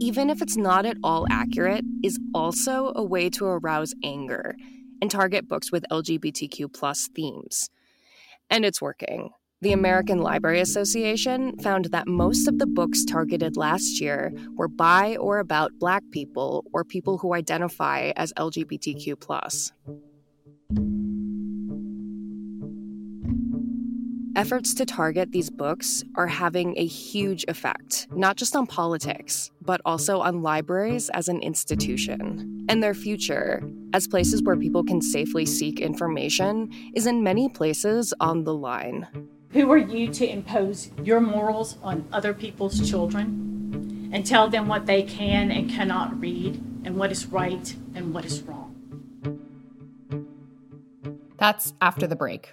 even 0.00 0.30
if 0.30 0.40
it's 0.40 0.56
not 0.56 0.86
at 0.86 0.96
all 1.04 1.26
accurate, 1.30 1.84
is 2.02 2.18
also 2.34 2.92
a 2.96 3.04
way 3.04 3.28
to 3.30 3.44
arouse 3.44 3.92
anger 4.02 4.56
and 5.02 5.10
target 5.10 5.46
books 5.46 5.70
with 5.70 5.84
LGBTQ 5.90 6.72
plus 6.72 7.08
themes. 7.14 7.68
And 8.48 8.64
it's 8.64 8.80
working. 8.80 9.30
The 9.62 9.72
American 9.72 10.20
Library 10.20 10.60
Association 10.60 11.58
found 11.58 11.86
that 11.86 12.08
most 12.08 12.48
of 12.48 12.58
the 12.58 12.66
books 12.66 13.04
targeted 13.04 13.58
last 13.58 14.00
year 14.00 14.32
were 14.56 14.68
by 14.68 15.16
or 15.16 15.38
about 15.38 15.72
Black 15.78 16.02
people 16.12 16.64
or 16.72 16.82
people 16.82 17.18
who 17.18 17.34
identify 17.34 18.12
as 18.16 18.32
LGBTQ. 18.38 19.70
Efforts 24.36 24.74
to 24.74 24.86
target 24.86 25.32
these 25.32 25.50
books 25.50 26.04
are 26.14 26.28
having 26.28 26.78
a 26.78 26.86
huge 26.86 27.44
effect, 27.48 28.06
not 28.12 28.36
just 28.36 28.54
on 28.54 28.64
politics, 28.64 29.50
but 29.60 29.80
also 29.84 30.20
on 30.20 30.40
libraries 30.40 31.08
as 31.10 31.28
an 31.28 31.40
institution. 31.40 32.64
And 32.68 32.80
their 32.80 32.94
future, 32.94 33.60
as 33.92 34.06
places 34.06 34.40
where 34.42 34.56
people 34.56 34.84
can 34.84 35.02
safely 35.02 35.44
seek 35.44 35.80
information, 35.80 36.70
is 36.94 37.06
in 37.06 37.24
many 37.24 37.48
places 37.48 38.14
on 38.20 38.44
the 38.44 38.54
line. 38.54 39.08
Who 39.50 39.68
are 39.72 39.78
you 39.78 40.12
to 40.12 40.30
impose 40.30 40.90
your 41.02 41.20
morals 41.20 41.76
on 41.82 42.06
other 42.12 42.32
people's 42.32 42.88
children 42.88 44.10
and 44.12 44.24
tell 44.24 44.48
them 44.48 44.68
what 44.68 44.86
they 44.86 45.02
can 45.02 45.50
and 45.50 45.68
cannot 45.68 46.20
read 46.20 46.54
and 46.84 46.96
what 46.96 47.10
is 47.10 47.26
right 47.26 47.74
and 47.96 48.14
what 48.14 48.24
is 48.24 48.42
wrong? 48.42 48.76
That's 51.36 51.74
after 51.80 52.06
the 52.06 52.16
break. 52.16 52.52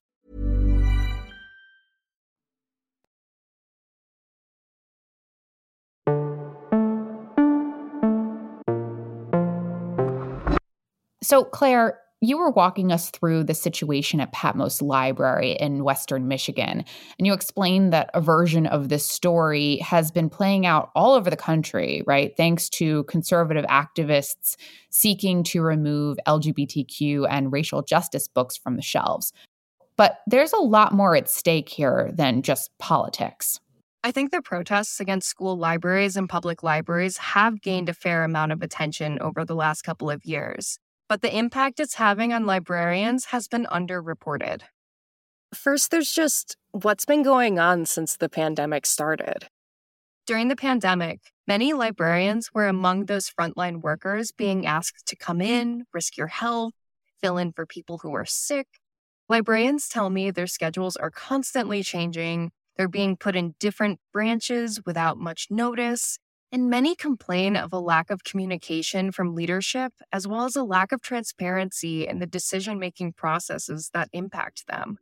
So, 11.23 11.43
Claire, 11.43 11.99
you 12.23 12.37
were 12.37 12.51
walking 12.51 12.91
us 12.91 13.09
through 13.09 13.43
the 13.43 13.55
situation 13.55 14.19
at 14.19 14.31
Patmos 14.31 14.81
Library 14.81 15.53
in 15.53 15.83
Western 15.83 16.27
Michigan, 16.27 16.85
and 17.17 17.27
you 17.27 17.33
explained 17.33 17.91
that 17.93 18.11
a 18.13 18.21
version 18.21 18.67
of 18.67 18.89
this 18.89 19.07
story 19.07 19.77
has 19.77 20.11
been 20.11 20.29
playing 20.29 20.67
out 20.67 20.91
all 20.95 21.13
over 21.13 21.31
the 21.31 21.35
country, 21.35 22.03
right? 22.05 22.37
Thanks 22.37 22.69
to 22.69 23.03
conservative 23.05 23.65
activists 23.65 24.55
seeking 24.91 25.43
to 25.45 25.63
remove 25.63 26.19
LGBTQ 26.27 27.25
and 27.27 27.51
racial 27.51 27.81
justice 27.81 28.27
books 28.27 28.55
from 28.55 28.75
the 28.75 28.83
shelves. 28.83 29.33
But 29.97 30.19
there's 30.27 30.53
a 30.53 30.57
lot 30.57 30.93
more 30.93 31.15
at 31.15 31.27
stake 31.27 31.69
here 31.69 32.11
than 32.13 32.43
just 32.43 32.69
politics. 32.77 33.59
I 34.03 34.11
think 34.11 34.31
the 34.31 34.41
protests 34.41 34.99
against 34.99 35.27
school 35.27 35.57
libraries 35.57 36.17
and 36.17 36.29
public 36.29 36.61
libraries 36.61 37.17
have 37.17 37.61
gained 37.61 37.89
a 37.89 37.93
fair 37.93 38.23
amount 38.23 38.51
of 38.51 38.61
attention 38.61 39.19
over 39.21 39.43
the 39.43 39.55
last 39.55 39.81
couple 39.83 40.09
of 40.09 40.23
years 40.23 40.79
but 41.11 41.21
the 41.21 41.37
impact 41.37 41.81
it's 41.81 41.95
having 41.95 42.31
on 42.31 42.45
librarians 42.45 43.25
has 43.25 43.45
been 43.45 43.65
underreported. 43.65 44.61
First, 45.53 45.91
there's 45.91 46.13
just 46.13 46.55
what's 46.71 47.03
been 47.03 47.21
going 47.21 47.59
on 47.59 47.85
since 47.85 48.15
the 48.15 48.29
pandemic 48.29 48.85
started. 48.85 49.49
During 50.25 50.47
the 50.47 50.55
pandemic, 50.55 51.19
many 51.45 51.73
librarians 51.73 52.51
were 52.53 52.69
among 52.69 53.07
those 53.07 53.29
frontline 53.29 53.81
workers 53.81 54.31
being 54.31 54.65
asked 54.65 55.05
to 55.07 55.17
come 55.17 55.41
in, 55.41 55.83
risk 55.93 56.15
your 56.15 56.27
health, 56.27 56.71
fill 57.21 57.37
in 57.37 57.51
for 57.51 57.65
people 57.65 57.97
who 57.97 58.13
are 58.13 58.23
sick. 58.23 58.67
Librarians 59.27 59.89
tell 59.89 60.09
me 60.09 60.31
their 60.31 60.47
schedules 60.47 60.95
are 60.95 61.11
constantly 61.11 61.83
changing. 61.83 62.51
They're 62.77 62.87
being 62.87 63.17
put 63.17 63.35
in 63.35 63.55
different 63.59 63.99
branches 64.13 64.79
without 64.85 65.17
much 65.17 65.47
notice, 65.49 66.19
and 66.51 66.69
many 66.69 66.95
complain 66.95 67.55
of 67.55 67.71
a 67.71 67.79
lack 67.79 68.09
of 68.09 68.23
communication 68.23 69.11
from 69.11 69.35
leadership, 69.35 69.93
as 70.11 70.27
well 70.27 70.43
as 70.43 70.55
a 70.55 70.63
lack 70.63 70.91
of 70.91 71.01
transparency 71.01 72.05
in 72.05 72.19
the 72.19 72.27
decision 72.27 72.77
making 72.77 73.13
processes 73.13 73.89
that 73.93 74.09
impact 74.11 74.67
them. 74.67 74.97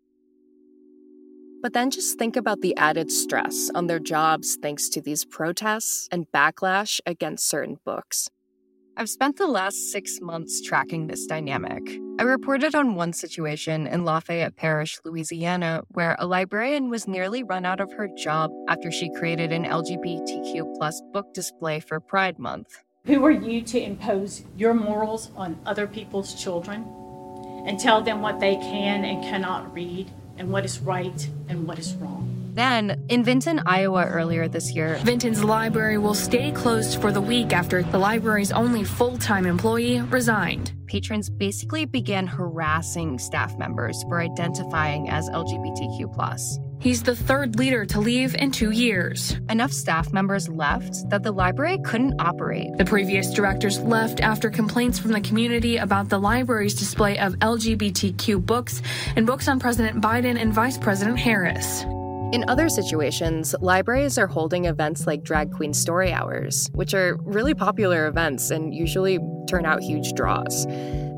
But 1.62 1.73
then 1.73 1.91
just 1.91 2.17
think 2.17 2.38
about 2.38 2.62
the 2.62 2.75
added 2.77 3.12
stress 3.12 3.69
on 3.75 3.88
their 3.88 3.99
jobs 3.99 4.57
thanks 4.62 4.88
to 4.89 5.01
these 5.01 5.25
protests 5.25 6.07
and 6.12 6.31
backlash 6.31 7.01
against 7.05 7.49
certain 7.49 7.77
books. 7.83 8.29
I've 8.99 9.09
spent 9.09 9.38
the 9.38 9.47
last 9.47 9.93
six 9.93 10.19
months 10.19 10.62
tracking 10.62 11.07
this 11.07 11.25
dynamic. 11.25 11.81
I 12.19 12.23
reported 12.23 12.75
on 12.75 12.95
one 12.95 13.13
situation 13.13 13.88
in 13.88 14.03
Lafayette 14.03 14.57
Parish, 14.57 14.99
Louisiana, 15.05 15.83
where 15.88 16.17
a 16.19 16.27
librarian 16.27 16.89
was 16.89 17.07
nearly 17.07 17.41
run 17.41 17.65
out 17.65 17.79
of 17.79 17.93
her 17.93 18.09
job 18.09 18.51
after 18.67 18.91
she 18.91 19.09
created 19.13 19.53
an 19.53 19.63
LGBTQ 19.63 20.75
plus 20.75 21.01
book 21.13 21.33
display 21.33 21.79
for 21.79 22.01
Pride 22.01 22.39
Month. 22.39 22.83
Who 23.05 23.23
are 23.23 23.31
you 23.31 23.62
to 23.62 23.81
impose 23.81 24.43
your 24.57 24.73
morals 24.73 25.31
on 25.38 25.57
other 25.65 25.88
people's 25.88 26.33
children 26.33 26.83
and 27.65 27.79
tell 27.79 28.01
them 28.01 28.21
what 28.21 28.41
they 28.41 28.57
can 28.57 29.05
and 29.05 29.23
cannot 29.23 29.73
read 29.73 30.12
and 30.38 30.51
what 30.51 30.65
is 30.65 30.79
right 30.81 31.29
and 31.47 31.65
what 31.65 31.79
is 31.79 31.95
wrong? 31.95 32.38
Then, 32.60 33.06
in 33.08 33.24
Vinton, 33.24 33.62
Iowa, 33.65 34.06
earlier 34.06 34.50
this 34.50 34.74
year, 34.74 35.00
Vinton's 35.06 35.41
library 35.41 35.98
will 35.98 36.13
stay 36.13 36.52
closed 36.52 37.00
for 37.00 37.10
the 37.10 37.22
week 37.22 37.54
after 37.54 37.84
the 37.84 37.98
library's 37.98 38.52
only 38.52 38.84
full 38.84 39.17
time 39.17 39.45
employee 39.45 40.02
resigned. 40.02 40.74
Patrons 40.86 41.30
basically 41.30 41.86
began 41.86 42.28
harassing 42.28 43.17
staff 43.17 43.58
members 43.58 44.04
for 44.10 44.19
identifying 44.19 45.10
as 45.10 45.30
LGBTQ. 45.30 46.60
He's 46.82 47.02
the 47.02 47.15
third 47.15 47.58
leader 47.58 47.86
to 47.86 48.02
leave 48.02 48.36
in 48.36 48.52
two 48.52 48.72
years. 48.72 49.38
Enough 49.50 49.72
staff 49.72 50.12
members 50.12 50.50
left 50.50 51.10
that 51.10 51.24
the 51.24 51.32
library 51.32 51.78
couldn't 51.86 52.19
operate. 52.19 52.78
The 52.78 52.84
previous 52.84 53.34
directors 53.34 53.80
left 53.80 54.19
after 54.19 54.50
complaints 54.50 55.00
from 55.00 55.13
the 55.13 55.22
community 55.22 55.78
about 55.78 56.10
the 56.10 56.19
library's 56.19 56.74
display 56.74 57.19
of 57.19 57.36
LGBTQ 57.36 58.45
books 58.45 58.82
and 59.15 59.26
books 59.26 59.48
on 59.48 59.62
President 59.62 60.02
Biden 60.02 60.38
and 60.38 60.54
Vice 60.54 60.78
President 60.78 61.17
Harris. 61.17 61.86
In 62.32 62.48
other 62.48 62.70
situations, 62.70 63.56
libraries 63.60 64.20
are 64.20 64.28
holding 64.28 64.65
events 64.65 65.08
like 65.08 65.24
Drag 65.24 65.52
Queen 65.52 65.74
Story 65.74 66.13
Hours, 66.13 66.70
which 66.74 66.94
are 66.94 67.18
really 67.22 67.56
popular 67.56 68.06
events 68.06 68.52
and 68.52 68.72
usually 68.72 69.18
turn 69.48 69.65
out 69.65 69.82
huge 69.82 70.13
draws. 70.13 70.68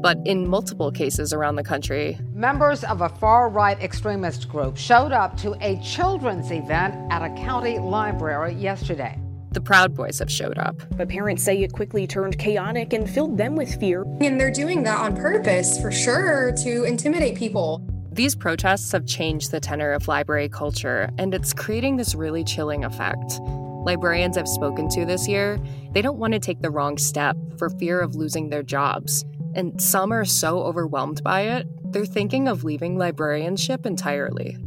But 0.01 0.19
in 0.23 0.47
multiple 0.47 0.89
cases 0.89 1.33
around 1.33 1.57
the 1.57 1.65
country, 1.65 2.17
members 2.31 2.85
of 2.85 3.01
a 3.01 3.09
far 3.09 3.49
right 3.49 3.77
extremist 3.81 4.47
group 4.47 4.77
showed 4.77 5.11
up 5.11 5.35
to 5.41 5.53
a 5.59 5.77
children's 5.83 6.49
event 6.49 6.95
at 7.11 7.21
a 7.21 7.29
county 7.35 7.77
library 7.77 8.53
yesterday. 8.53 9.19
The 9.51 9.59
Proud 9.59 9.93
Boys 9.93 10.19
have 10.19 10.31
showed 10.31 10.57
up. 10.57 10.81
But 10.95 11.09
parents 11.09 11.43
say 11.43 11.61
it 11.61 11.73
quickly 11.73 12.07
turned 12.07 12.39
chaotic 12.39 12.93
and 12.93 13.09
filled 13.09 13.37
them 13.37 13.57
with 13.57 13.77
fear. 13.81 14.03
And 14.21 14.39
they're 14.39 14.49
doing 14.49 14.83
that 14.83 14.97
on 14.97 15.17
purpose, 15.17 15.77
for 15.81 15.91
sure, 15.91 16.53
to 16.63 16.85
intimidate 16.85 17.35
people. 17.35 17.85
These 18.13 18.35
protests 18.35 18.91
have 18.91 19.05
changed 19.05 19.51
the 19.51 19.61
tenor 19.61 19.93
of 19.93 20.09
library 20.09 20.49
culture, 20.49 21.09
and 21.17 21.33
it's 21.33 21.53
creating 21.53 21.95
this 21.95 22.13
really 22.13 22.43
chilling 22.43 22.83
effect. 22.83 23.39
Librarians 23.39 24.37
I've 24.37 24.49
spoken 24.49 24.89
to 24.89 25.05
this 25.05 25.29
year, 25.29 25.57
they 25.93 26.01
don't 26.01 26.17
want 26.17 26.33
to 26.33 26.39
take 26.39 26.61
the 26.61 26.69
wrong 26.69 26.97
step 26.97 27.37
for 27.57 27.69
fear 27.69 28.01
of 28.01 28.15
losing 28.15 28.49
their 28.49 28.63
jobs. 28.63 29.23
And 29.55 29.81
some 29.81 30.11
are 30.11 30.25
so 30.25 30.59
overwhelmed 30.59 31.23
by 31.23 31.41
it, 31.41 31.67
they're 31.93 32.05
thinking 32.05 32.49
of 32.49 32.65
leaving 32.65 32.97
librarianship 32.97 33.85
entirely. 33.85 34.57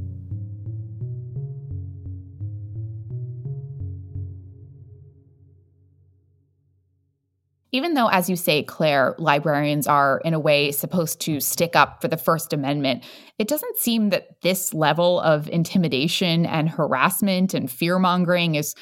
Even 7.75 7.95
though, 7.95 8.07
as 8.07 8.31
you 8.31 8.37
say, 8.37 8.63
Claire, 8.63 9.17
librarians 9.19 9.89
are 9.89 10.21
in 10.25 10.33
a 10.33 10.39
way 10.39 10.71
supposed 10.71 11.21
to 11.23 11.41
stick 11.41 11.75
up 11.75 12.01
for 12.01 12.07
the 12.07 12.17
First 12.17 12.53
Amendment, 12.53 13.03
it 13.37 13.49
doesn't 13.49 13.79
seem 13.79 14.11
that 14.11 14.41
this 14.43 14.73
level 14.73 15.19
of 15.19 15.49
intimidation 15.49 16.47
and 16.47 16.69
harassment 16.69 17.53
and 17.53 17.69
fear 17.69 17.99
mongering 17.99 18.55
is 18.55 18.77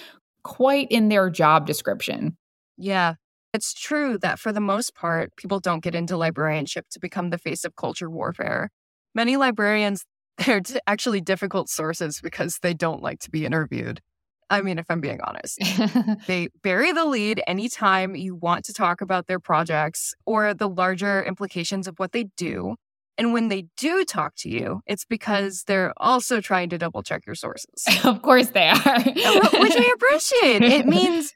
quite 0.44 0.88
in 0.90 1.09
their 1.09 1.31
job 1.31 1.66
description. 1.66 2.37
Yeah, 2.76 3.14
it's 3.55 3.72
true 3.72 4.18
that 4.18 4.38
for 4.38 4.52
the 4.52 4.61
most 4.61 4.94
part, 4.94 5.35
people 5.37 5.59
don't 5.59 5.83
get 5.83 5.94
into 5.94 6.18
librarianship 6.18 6.85
to 6.90 7.00
become 7.00 7.31
the 7.31 7.38
face 7.38 7.64
of 7.64 7.76
culture 7.76 8.11
warfare. 8.11 8.68
Many 9.14 9.38
librarians, 9.38 10.05
they're 10.44 10.61
actually 10.87 11.22
difficult 11.22 11.70
sources 11.70 12.20
because 12.22 12.59
they 12.61 12.74
don't 12.74 13.02
like 13.02 13.20
to 13.20 13.31
be 13.31 13.46
interviewed. 13.46 14.02
I 14.50 14.62
mean, 14.62 14.78
if 14.78 14.87
I'm 14.90 15.00
being 15.00 15.20
honest, 15.22 15.59
they 16.26 16.48
bury 16.62 16.92
the 16.92 17.05
lead 17.05 17.42
anytime 17.46 18.14
you 18.14 18.35
want 18.35 18.64
to 18.66 18.72
talk 18.72 19.00
about 19.00 19.26
their 19.26 19.40
projects 19.40 20.14
or 20.26 20.55
the 20.55 20.68
larger 20.68 21.22
implications 21.22 21.87
of 21.87 21.98
what 21.98 22.12
they 22.12 22.24
do. 22.37 22.76
And 23.18 23.33
when 23.33 23.48
they 23.48 23.66
do 23.76 24.05
talk 24.05 24.35
to 24.38 24.48
you, 24.48 24.81
it's 24.87 25.05
because 25.05 25.64
they're 25.66 25.92
also 25.98 26.40
trying 26.40 26.70
to 26.70 26.78
double 26.78 27.02
check 27.02 27.26
your 27.26 27.35
sources. 27.35 27.87
of 28.05 28.22
course 28.22 28.48
they 28.48 28.68
are. 28.68 28.76
Uh, 28.76 29.48
which 29.61 29.76
I 29.76 29.92
appreciate. 29.94 30.62
It 30.62 30.87
means 30.87 31.33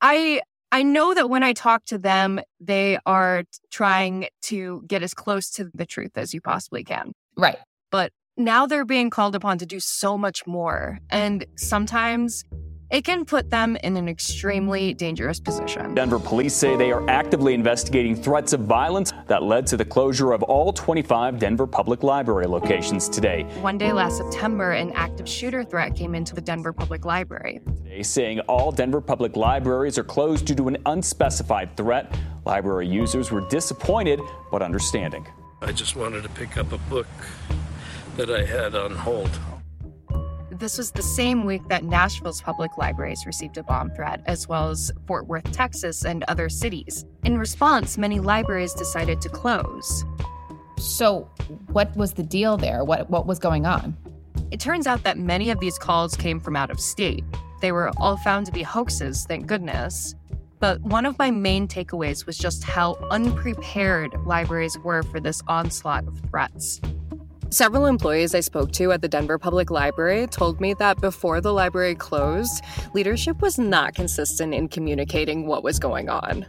I 0.00 0.40
I 0.72 0.82
know 0.82 1.14
that 1.14 1.30
when 1.30 1.42
I 1.42 1.52
talk 1.52 1.84
to 1.86 1.98
them, 1.98 2.40
they 2.60 2.98
are 3.06 3.44
trying 3.70 4.28
to 4.42 4.82
get 4.86 5.02
as 5.02 5.14
close 5.14 5.50
to 5.52 5.70
the 5.74 5.86
truth 5.86 6.16
as 6.16 6.34
you 6.34 6.40
possibly 6.40 6.84
can. 6.84 7.12
Right. 7.36 7.58
But 7.90 8.12
now 8.36 8.66
they're 8.66 8.84
being 8.84 9.10
called 9.10 9.34
upon 9.34 9.58
to 9.58 9.66
do 9.66 9.80
so 9.80 10.18
much 10.18 10.46
more. 10.46 10.98
And 11.10 11.46
sometimes 11.56 12.44
it 12.88 13.04
can 13.04 13.24
put 13.24 13.50
them 13.50 13.76
in 13.82 13.96
an 13.96 14.08
extremely 14.08 14.94
dangerous 14.94 15.40
position. 15.40 15.94
Denver 15.94 16.20
police 16.20 16.54
say 16.54 16.76
they 16.76 16.92
are 16.92 17.08
actively 17.10 17.54
investigating 17.54 18.14
threats 18.14 18.52
of 18.52 18.60
violence 18.60 19.12
that 19.26 19.42
led 19.42 19.66
to 19.68 19.76
the 19.76 19.84
closure 19.84 20.32
of 20.32 20.42
all 20.44 20.72
25 20.72 21.38
Denver 21.38 21.66
Public 21.66 22.04
Library 22.04 22.46
locations 22.46 23.08
today. 23.08 23.42
One 23.60 23.78
day 23.78 23.92
last 23.92 24.18
September, 24.18 24.72
an 24.72 24.92
active 24.92 25.28
shooter 25.28 25.64
threat 25.64 25.96
came 25.96 26.14
into 26.14 26.34
the 26.34 26.40
Denver 26.40 26.72
Public 26.72 27.04
Library. 27.04 27.60
Today, 27.82 28.02
saying 28.04 28.40
all 28.40 28.70
Denver 28.70 29.00
Public 29.00 29.34
Libraries 29.34 29.98
are 29.98 30.04
closed 30.04 30.46
due 30.46 30.54
to 30.54 30.68
an 30.68 30.76
unspecified 30.86 31.76
threat. 31.76 32.16
Library 32.44 32.86
users 32.86 33.32
were 33.32 33.40
disappointed 33.48 34.20
but 34.52 34.62
understanding. 34.62 35.26
I 35.62 35.72
just 35.72 35.96
wanted 35.96 36.22
to 36.22 36.28
pick 36.28 36.56
up 36.58 36.70
a 36.70 36.78
book 36.78 37.06
that 38.16 38.30
I 38.30 38.44
had 38.44 38.74
on 38.74 38.94
hold. 38.94 39.30
This 40.50 40.78
was 40.78 40.90
the 40.90 41.02
same 41.02 41.44
week 41.44 41.68
that 41.68 41.84
Nashville's 41.84 42.40
public 42.40 42.78
libraries 42.78 43.26
received 43.26 43.58
a 43.58 43.62
bomb 43.62 43.90
threat, 43.90 44.22
as 44.24 44.48
well 44.48 44.70
as 44.70 44.90
Fort 45.06 45.26
Worth, 45.26 45.52
Texas, 45.52 46.04
and 46.04 46.24
other 46.28 46.48
cities. 46.48 47.04
In 47.24 47.36
response, 47.36 47.98
many 47.98 48.20
libraries 48.20 48.72
decided 48.72 49.20
to 49.20 49.28
close. 49.28 50.04
So, 50.78 51.30
what 51.72 51.94
was 51.94 52.14
the 52.14 52.22
deal 52.22 52.56
there? 52.56 52.84
What, 52.84 53.10
what 53.10 53.26
was 53.26 53.38
going 53.38 53.66
on? 53.66 53.96
It 54.50 54.60
turns 54.60 54.86
out 54.86 55.02
that 55.02 55.18
many 55.18 55.50
of 55.50 55.60
these 55.60 55.78
calls 55.78 56.16
came 56.16 56.40
from 56.40 56.56
out 56.56 56.70
of 56.70 56.80
state. 56.80 57.24
They 57.60 57.72
were 57.72 57.90
all 57.98 58.16
found 58.16 58.46
to 58.46 58.52
be 58.52 58.62
hoaxes, 58.62 59.26
thank 59.26 59.46
goodness. 59.46 60.14
But 60.58 60.80
one 60.80 61.04
of 61.04 61.18
my 61.18 61.30
main 61.30 61.68
takeaways 61.68 62.24
was 62.24 62.38
just 62.38 62.64
how 62.64 62.94
unprepared 63.10 64.14
libraries 64.24 64.78
were 64.78 65.02
for 65.02 65.20
this 65.20 65.42
onslaught 65.48 66.06
of 66.06 66.18
threats. 66.30 66.80
Several 67.50 67.86
employees 67.86 68.34
I 68.34 68.40
spoke 68.40 68.72
to 68.72 68.90
at 68.90 69.02
the 69.02 69.08
Denver 69.08 69.38
Public 69.38 69.70
Library 69.70 70.26
told 70.26 70.60
me 70.60 70.74
that 70.74 71.00
before 71.00 71.40
the 71.40 71.52
library 71.52 71.94
closed, 71.94 72.64
leadership 72.92 73.40
was 73.40 73.56
not 73.56 73.94
consistent 73.94 74.52
in 74.52 74.68
communicating 74.68 75.46
what 75.46 75.62
was 75.62 75.78
going 75.78 76.08
on. 76.08 76.44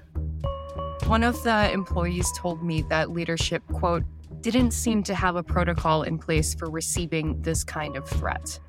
One 1.05 1.23
of 1.23 1.41
the 1.43 1.71
employees 1.71 2.27
told 2.35 2.63
me 2.63 2.81
that 2.89 3.11
leadership, 3.11 3.63
quote, 3.67 4.03
didn't 4.41 4.71
seem 4.71 5.03
to 5.03 5.13
have 5.13 5.35
a 5.35 5.43
protocol 5.43 6.01
in 6.01 6.17
place 6.17 6.55
for 6.55 6.69
receiving 6.69 7.41
this 7.43 7.63
kind 7.63 7.95
of 7.95 8.09
threat. 8.09 8.59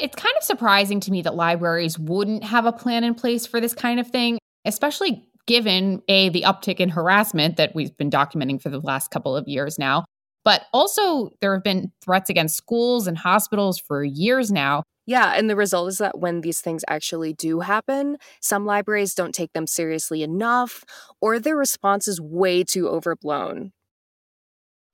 It's 0.00 0.16
kind 0.16 0.34
of 0.38 0.42
surprising 0.42 1.00
to 1.00 1.10
me 1.10 1.20
that 1.22 1.34
libraries 1.34 1.98
wouldn't 1.98 2.44
have 2.44 2.64
a 2.64 2.72
plan 2.72 3.04
in 3.04 3.14
place 3.14 3.46
for 3.46 3.60
this 3.60 3.74
kind 3.74 4.00
of 4.00 4.08
thing, 4.08 4.38
especially 4.64 5.28
given 5.46 6.02
a 6.08 6.28
the 6.30 6.42
uptick 6.42 6.80
in 6.80 6.88
harassment 6.88 7.56
that 7.56 7.74
we've 7.74 7.96
been 7.96 8.10
documenting 8.10 8.60
for 8.60 8.70
the 8.70 8.80
last 8.80 9.10
couple 9.10 9.36
of 9.36 9.46
years 9.48 9.78
now 9.78 10.04
but 10.44 10.62
also 10.72 11.30
there 11.40 11.54
have 11.54 11.64
been 11.64 11.92
threats 12.02 12.30
against 12.30 12.56
schools 12.56 13.06
and 13.06 13.18
hospitals 13.18 13.78
for 13.78 14.04
years 14.04 14.50
now 14.50 14.82
yeah, 15.06 15.34
and 15.36 15.50
the 15.50 15.56
result 15.56 15.88
is 15.88 15.98
that 15.98 16.18
when 16.18 16.42
these 16.42 16.60
things 16.60 16.84
actually 16.88 17.32
do 17.32 17.60
happen, 17.60 18.18
some 18.40 18.64
libraries 18.64 19.14
don't 19.14 19.34
take 19.34 19.52
them 19.52 19.66
seriously 19.66 20.22
enough, 20.22 20.84
or 21.20 21.40
their 21.40 21.56
response 21.56 22.06
is 22.06 22.20
way 22.20 22.62
too 22.62 22.88
overblown. 22.88 23.72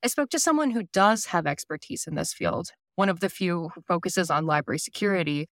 I 0.03 0.07
spoke 0.07 0.31
to 0.31 0.39
someone 0.39 0.71
who 0.71 0.85
does 0.93 1.27
have 1.27 1.47
expertise 1.47 2.07
in 2.07 2.15
this 2.15 2.33
field, 2.33 2.71
one 2.97 3.09
of 3.09 3.21
the 3.21 3.29
few 3.29 3.71
who 3.75 3.83
focuses 3.83 4.31
on 4.31 4.47
library 4.47 4.79
security, 4.79 5.47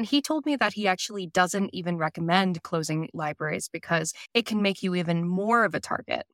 and 0.00 0.06
he 0.06 0.22
told 0.22 0.46
me 0.46 0.56
that 0.56 0.72
he 0.72 0.88
actually 0.88 1.26
doesn't 1.26 1.68
even 1.74 1.98
recommend 1.98 2.62
closing 2.62 3.10
libraries 3.12 3.68
because 3.68 4.14
it 4.32 4.46
can 4.46 4.62
make 4.62 4.82
you 4.82 4.94
even 4.94 5.28
more 5.28 5.62
of 5.62 5.74
a 5.74 5.80
target. 5.80 6.24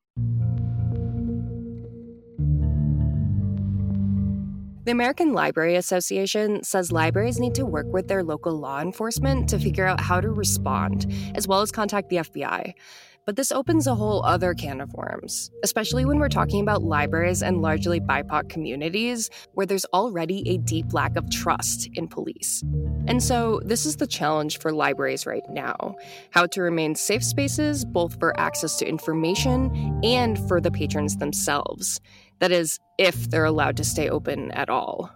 The 4.85 4.91
American 4.91 5.33
Library 5.33 5.75
Association 5.75 6.63
says 6.63 6.93
libraries 6.93 7.41
need 7.41 7.55
to 7.55 7.65
work 7.65 7.87
with 7.87 8.07
their 8.07 8.23
local 8.23 8.57
law 8.57 8.79
enforcement 8.79 9.49
to 9.49 9.59
figure 9.59 9.85
out 9.85 9.99
how 9.99 10.21
to 10.21 10.29
respond, 10.29 11.13
as 11.35 11.45
well 11.45 11.59
as 11.59 11.69
contact 11.69 12.07
the 12.07 12.15
FBI. 12.15 12.71
But 13.27 13.35
this 13.35 13.51
opens 13.51 13.87
a 13.87 13.93
whole 13.93 14.23
other 14.25 14.53
can 14.53 14.79
of 14.79 14.93
worms, 14.93 15.51
especially 15.61 16.05
when 16.05 16.17
we're 16.17 16.29
talking 16.29 16.61
about 16.61 16.81
libraries 16.81 17.43
and 17.43 17.61
largely 17.61 17.99
BIPOC 17.99 18.47
communities 18.47 19.29
where 19.53 19.65
there's 19.65 19.83
already 19.93 20.47
a 20.47 20.57
deep 20.59 20.93
lack 20.93 21.17
of 21.17 21.29
trust 21.29 21.89
in 21.95 22.07
police. 22.07 22.63
And 23.05 23.21
so, 23.21 23.59
this 23.65 23.85
is 23.85 23.97
the 23.97 24.07
challenge 24.07 24.59
for 24.59 24.71
libraries 24.71 25.25
right 25.25 25.43
now 25.49 25.95
how 26.31 26.45
to 26.47 26.61
remain 26.61 26.95
safe 26.95 27.23
spaces, 27.23 27.83
both 27.83 28.17
for 28.17 28.37
access 28.39 28.77
to 28.77 28.87
information 28.87 29.99
and 30.05 30.39
for 30.47 30.61
the 30.61 30.71
patrons 30.71 31.17
themselves. 31.17 31.99
That 32.39 32.53
is, 32.53 32.79
if 32.97 33.29
they're 33.29 33.43
allowed 33.43 33.75
to 33.77 33.83
stay 33.83 34.07
open 34.07 34.51
at 34.51 34.69
all. 34.69 35.11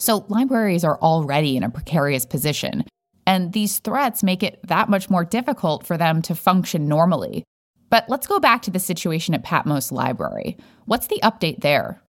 So, 0.00 0.24
libraries 0.28 0.82
are 0.82 0.98
already 0.98 1.58
in 1.58 1.62
a 1.62 1.68
precarious 1.68 2.24
position, 2.24 2.84
and 3.26 3.52
these 3.52 3.80
threats 3.80 4.22
make 4.22 4.42
it 4.42 4.58
that 4.66 4.88
much 4.88 5.10
more 5.10 5.26
difficult 5.26 5.86
for 5.86 5.98
them 5.98 6.22
to 6.22 6.34
function 6.34 6.88
normally. 6.88 7.44
But 7.90 8.08
let's 8.08 8.26
go 8.26 8.40
back 8.40 8.62
to 8.62 8.70
the 8.70 8.78
situation 8.78 9.34
at 9.34 9.44
Patmos 9.44 9.92
Library. 9.92 10.56
What's 10.86 11.08
the 11.08 11.20
update 11.22 11.60
there? 11.60 12.00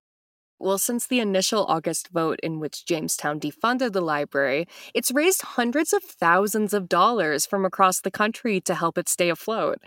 Well, 0.58 0.77
since 0.77 1.06
the 1.06 1.19
initial 1.19 1.65
August 1.65 2.10
vote 2.13 2.39
in 2.41 2.62
which 2.62 2.86
Jamestown 2.86 3.41
defunded 3.41 3.91
the 3.91 3.99
library, 3.99 4.67
it's 4.93 5.12
raised 5.12 5.41
hundreds 5.41 5.91
of 5.91 6.01
thousands 6.01 6.73
of 6.73 6.88
dollars 6.88 7.45
from 7.45 7.65
across 7.65 7.99
the 7.99 8.12
country 8.12 8.62
to 8.62 8.75
help 8.75 8.97
it 8.97 9.10
stay 9.10 9.27
afloat. 9.30 9.80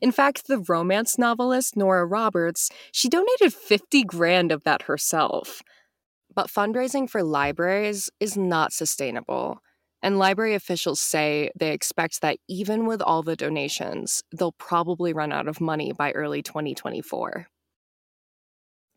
In 0.00 0.10
fact, 0.10 0.48
the 0.48 0.58
romance 0.58 1.16
novelist 1.16 1.76
Nora 1.76 2.06
Roberts, 2.06 2.70
she 2.90 3.08
donated 3.08 3.54
50 3.54 4.02
grand 4.02 4.50
of 4.50 4.64
that 4.64 4.82
herself. 4.82 5.62
But 6.34 6.48
fundraising 6.48 7.08
for 7.10 7.22
libraries 7.22 8.08
is 8.18 8.36
not 8.36 8.72
sustainable. 8.72 9.58
And 10.02 10.18
library 10.18 10.54
officials 10.54 11.00
say 11.00 11.50
they 11.58 11.72
expect 11.72 12.22
that 12.22 12.38
even 12.48 12.86
with 12.86 13.00
all 13.00 13.22
the 13.22 13.36
donations, 13.36 14.22
they'll 14.36 14.52
probably 14.52 15.12
run 15.12 15.32
out 15.32 15.46
of 15.46 15.60
money 15.60 15.92
by 15.92 16.10
early 16.12 16.42
2024. 16.42 17.46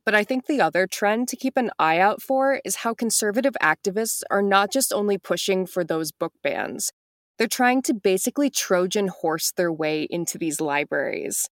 But 0.06 0.16
I 0.16 0.24
think 0.24 0.46
the 0.46 0.62
other 0.62 0.88
trend 0.88 1.28
to 1.30 1.36
keep 1.36 1.58
an 1.58 1.72
eye 1.80 2.00
out 2.00 2.22
for 2.22 2.62
is 2.64 2.78
how 2.78 2.94
conservative 2.94 3.56
activists 3.62 4.22
are 4.30 4.44
not 4.44 4.72
just 4.72 4.94
only 4.94 5.18
pushing 5.18 5.66
for 5.66 5.84
those 5.84 6.12
book 6.12 6.34
bans, 6.44 6.92
they're 7.38 7.48
trying 7.48 7.82
to 7.84 7.94
basically 7.94 8.50
Trojan 8.50 9.08
horse 9.08 9.52
their 9.52 9.74
way 9.74 10.04
into 10.04 10.38
these 10.38 10.62
libraries. 10.62 11.50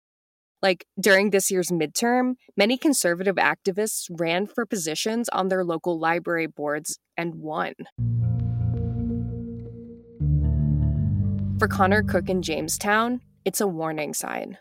Like 0.64 0.86
during 0.98 1.32
this 1.32 1.52
year's 1.52 1.72
midterm, 1.72 2.36
many 2.56 2.78
conservative 2.78 3.36
activists 3.36 4.08
ran 4.10 4.48
for 4.48 4.66
positions 4.66 5.28
on 5.28 5.50
their 5.50 5.66
local 5.66 6.00
library 6.00 6.48
boards 6.48 7.00
and 7.18 7.36
won. 7.36 7.74
For 11.60 11.68
Connor 11.68 12.02
Cook 12.02 12.30
in 12.30 12.42
Jamestown, 12.42 13.20
it's 13.44 13.60
a 13.60 13.68
warning 13.68 14.14
sign. 14.14 14.58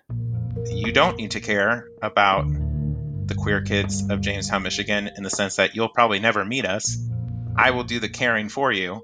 You 0.66 0.90
don't 0.90 1.16
need 1.18 1.30
to 1.32 1.40
care 1.40 1.86
about 2.02 2.46
the 2.48 3.36
queer 3.36 3.62
kids 3.62 4.10
of 4.10 4.20
Jamestown, 4.20 4.64
Michigan, 4.64 5.08
in 5.16 5.22
the 5.22 5.30
sense 5.30 5.56
that 5.56 5.76
you'll 5.76 5.88
probably 5.88 6.18
never 6.18 6.44
meet 6.44 6.66
us. 6.66 6.98
I 7.56 7.70
will 7.70 7.84
do 7.84 8.00
the 8.00 8.08
caring 8.08 8.48
for 8.48 8.72
you. 8.72 9.02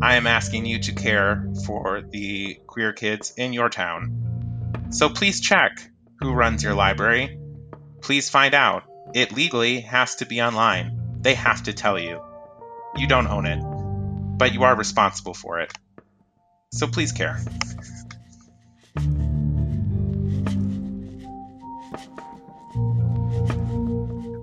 I 0.00 0.16
am 0.16 0.26
asking 0.26 0.64
you 0.64 0.78
to 0.80 0.92
care 0.92 1.46
for 1.66 2.00
the 2.00 2.58
queer 2.66 2.94
kids 2.94 3.34
in 3.36 3.52
your 3.52 3.68
town. 3.68 4.88
So 4.90 5.10
please 5.10 5.42
check 5.42 5.89
who 6.20 6.32
runs 6.32 6.62
your 6.62 6.74
library. 6.74 7.38
Please 8.02 8.28
find 8.28 8.54
out. 8.54 8.84
It 9.14 9.32
legally 9.32 9.80
has 9.80 10.16
to 10.16 10.26
be 10.26 10.40
online. 10.40 11.18
They 11.20 11.34
have 11.34 11.64
to 11.64 11.72
tell 11.72 11.98
you. 11.98 12.20
You 12.96 13.06
don't 13.06 13.26
own 13.26 13.46
it, 13.46 13.60
but 14.38 14.52
you 14.52 14.62
are 14.64 14.76
responsible 14.76 15.34
for 15.34 15.60
it. 15.60 15.72
So 16.72 16.86
please 16.86 17.12
care. 17.12 17.40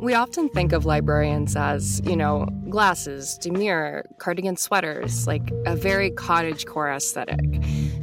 We 0.08 0.14
often 0.14 0.48
think 0.48 0.72
of 0.72 0.86
librarians 0.86 1.58
as, 1.58 2.00
you 2.06 2.16
know, 2.16 2.46
glasses, 2.70 3.38
demure, 3.38 4.06
cardigan 4.20 4.56
sweaters, 4.56 5.28
like 5.28 5.52
a 5.66 5.76
very 5.76 6.12
cottage 6.12 6.66
core 6.66 6.90
aesthetic. 6.90 7.42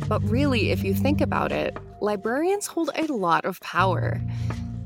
But 0.07 0.23
really, 0.25 0.71
if 0.71 0.85
you 0.85 0.93
think 0.93 1.23
about 1.23 1.51
it, 1.51 1.79
librarians 2.03 2.67
hold 2.67 2.90
a 2.95 3.07
lot 3.07 3.47
of 3.47 3.59
power. 3.61 4.21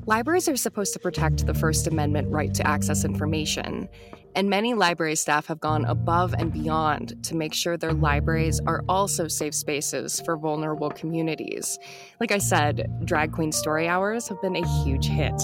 Libraries 0.08 0.48
are 0.48 0.56
supposed 0.56 0.94
to 0.94 0.98
protect 0.98 1.44
the 1.44 1.52
First 1.52 1.86
Amendment 1.86 2.30
right 2.30 2.54
to 2.54 2.66
access 2.66 3.04
information, 3.04 3.90
and 4.34 4.48
many 4.48 4.72
library 4.72 5.16
staff 5.16 5.44
have 5.48 5.60
gone 5.60 5.84
above 5.84 6.32
and 6.32 6.50
beyond 6.50 7.22
to 7.24 7.36
make 7.36 7.52
sure 7.52 7.76
their 7.76 7.92
libraries 7.92 8.58
are 8.66 8.82
also 8.88 9.28
safe 9.28 9.54
spaces 9.54 10.22
for 10.22 10.38
vulnerable 10.38 10.88
communities. 10.88 11.78
Like 12.20 12.32
I 12.32 12.38
said, 12.38 12.90
Drag 13.04 13.32
Queen 13.32 13.52
Story 13.52 13.86
Hours 13.86 14.28
have 14.28 14.40
been 14.40 14.56
a 14.56 14.66
huge 14.82 15.04
hit. 15.04 15.42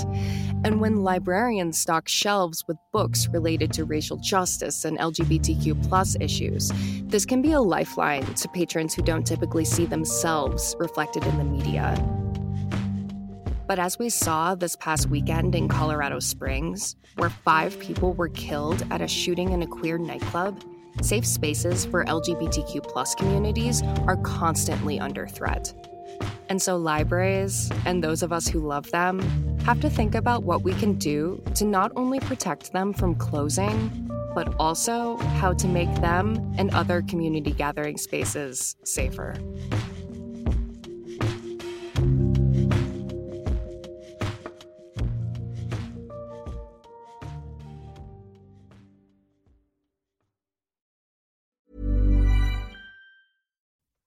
And 0.64 0.80
when 0.80 1.02
librarians 1.02 1.78
stock 1.78 2.08
shelves 2.08 2.64
with 2.66 2.78
books 2.90 3.28
related 3.28 3.70
to 3.74 3.84
racial 3.84 4.16
justice 4.16 4.86
and 4.86 4.98
LGBTQ 4.98 5.86
plus 5.90 6.16
issues, 6.20 6.72
this 7.02 7.26
can 7.26 7.42
be 7.42 7.52
a 7.52 7.60
lifeline 7.60 8.24
to 8.36 8.48
patrons 8.48 8.94
who 8.94 9.02
don't 9.02 9.26
typically 9.26 9.66
see 9.66 9.84
themselves 9.84 10.74
reflected 10.78 11.22
in 11.26 11.36
the 11.36 11.44
media. 11.44 12.23
But 13.66 13.78
as 13.78 13.98
we 13.98 14.10
saw 14.10 14.54
this 14.54 14.76
past 14.76 15.08
weekend 15.08 15.54
in 15.54 15.68
Colorado 15.68 16.20
Springs, 16.20 16.96
where 17.16 17.30
five 17.30 17.78
people 17.78 18.12
were 18.12 18.28
killed 18.28 18.82
at 18.90 19.00
a 19.00 19.08
shooting 19.08 19.52
in 19.52 19.62
a 19.62 19.66
queer 19.66 19.96
nightclub, 19.96 20.62
safe 21.00 21.26
spaces 21.26 21.86
for 21.86 22.04
LGBTQ 22.04 23.16
communities 23.16 23.82
are 24.06 24.18
constantly 24.18 25.00
under 25.00 25.26
threat. 25.26 25.72
And 26.50 26.60
so 26.60 26.76
libraries, 26.76 27.70
and 27.86 28.04
those 28.04 28.22
of 28.22 28.32
us 28.32 28.46
who 28.46 28.60
love 28.60 28.90
them, 28.90 29.20
have 29.60 29.80
to 29.80 29.88
think 29.88 30.14
about 30.14 30.42
what 30.42 30.62
we 30.62 30.74
can 30.74 30.94
do 30.94 31.42
to 31.54 31.64
not 31.64 31.90
only 31.96 32.20
protect 32.20 32.72
them 32.72 32.92
from 32.92 33.14
closing, 33.14 34.10
but 34.34 34.54
also 34.58 35.16
how 35.16 35.54
to 35.54 35.68
make 35.68 35.92
them 35.96 36.54
and 36.58 36.74
other 36.74 37.00
community 37.02 37.52
gathering 37.52 37.96
spaces 37.96 38.76
safer. 38.84 39.34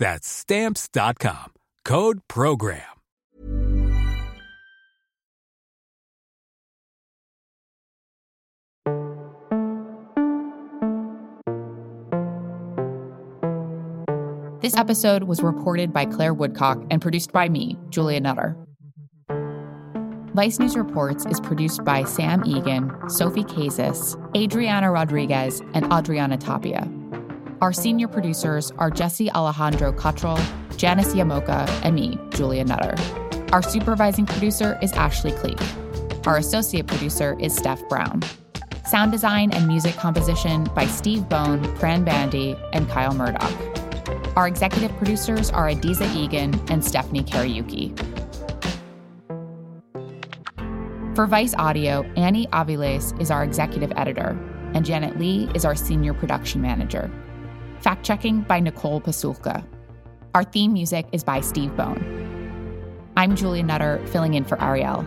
That's 0.00 0.26
stamps.com. 0.26 1.52
Code 1.84 2.20
program. 2.26 2.80
This 14.62 14.74
episode 14.76 15.24
was 15.24 15.42
reported 15.42 15.92
by 15.92 16.06
Claire 16.06 16.32
Woodcock 16.32 16.82
and 16.90 17.02
produced 17.02 17.32
by 17.32 17.50
me, 17.50 17.78
Julia 17.90 18.20
Nutter. 18.20 18.56
Vice 20.34 20.58
News 20.58 20.76
Reports 20.76 21.26
is 21.26 21.40
produced 21.40 21.84
by 21.84 22.04
Sam 22.04 22.42
Egan, 22.46 22.90
Sophie 23.10 23.44
Kazis, 23.44 24.16
Adriana 24.34 24.90
Rodriguez, 24.90 25.60
and 25.74 25.92
Adriana 25.92 26.38
Tapia. 26.38 26.90
Our 27.60 27.74
senior 27.74 28.08
producers 28.08 28.72
are 28.78 28.90
Jesse 28.90 29.30
Alejandro 29.32 29.92
Cottrell, 29.92 30.38
Janice 30.78 31.12
Yamoka, 31.12 31.68
and 31.84 31.94
me, 31.94 32.18
Julia 32.30 32.64
Nutter. 32.64 32.94
Our 33.52 33.60
supervising 33.60 34.24
producer 34.24 34.78
is 34.80 34.94
Ashley 34.94 35.32
Cleek. 35.32 35.60
Our 36.26 36.38
associate 36.38 36.86
producer 36.86 37.36
is 37.38 37.54
Steph 37.54 37.86
Brown. 37.86 38.22
Sound 38.86 39.12
design 39.12 39.52
and 39.52 39.68
music 39.68 39.94
composition 39.96 40.64
by 40.74 40.86
Steve 40.86 41.28
Bone, 41.28 41.62
Pran 41.76 42.02
Bandy, 42.02 42.56
and 42.72 42.88
Kyle 42.88 43.12
Murdoch. 43.12 43.52
Our 44.36 44.48
executive 44.48 44.96
producers 44.96 45.50
are 45.50 45.68
Adizah 45.68 46.08
Eghan 46.14 46.70
and 46.70 46.82
Stephanie 46.82 47.24
Kariuki. 47.24 47.94
For 51.14 51.26
Vice 51.26 51.54
Audio, 51.56 52.04
Annie 52.16 52.46
Aviles 52.46 53.20
is 53.20 53.30
our 53.30 53.44
executive 53.44 53.92
editor, 53.96 54.30
and 54.72 54.86
Janet 54.86 55.18
Lee 55.18 55.50
is 55.54 55.66
our 55.66 55.74
senior 55.74 56.14
production 56.14 56.62
manager. 56.62 57.10
Fact 57.80 58.04
checking 58.04 58.42
by 58.42 58.60
Nicole 58.60 59.00
Pasulka. 59.00 59.64
Our 60.34 60.44
theme 60.44 60.74
music 60.74 61.06
is 61.12 61.24
by 61.24 61.40
Steve 61.40 61.74
Bone. 61.76 62.04
I'm 63.16 63.34
Julia 63.34 63.62
Nutter, 63.62 64.04
filling 64.08 64.34
in 64.34 64.44
for 64.44 64.62
Ariel. 64.62 65.04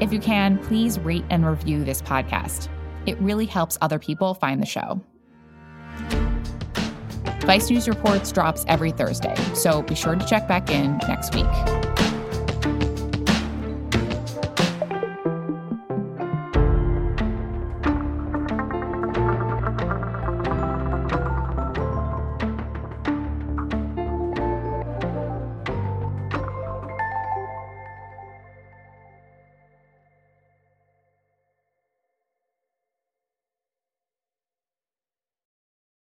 If 0.00 0.12
you 0.12 0.20
can, 0.20 0.58
please 0.58 1.00
rate 1.00 1.24
and 1.30 1.46
review 1.46 1.82
this 1.82 2.02
podcast. 2.02 2.68
It 3.06 3.18
really 3.18 3.46
helps 3.46 3.78
other 3.80 3.98
people 3.98 4.34
find 4.34 4.60
the 4.60 4.66
show. 4.66 5.00
Vice 7.40 7.70
News 7.70 7.88
Reports 7.88 8.30
drops 8.30 8.64
every 8.68 8.92
Thursday, 8.92 9.34
so 9.54 9.80
be 9.80 9.94
sure 9.94 10.14
to 10.14 10.26
check 10.26 10.46
back 10.46 10.70
in 10.70 10.98
next 11.08 11.34
week. 11.34 11.79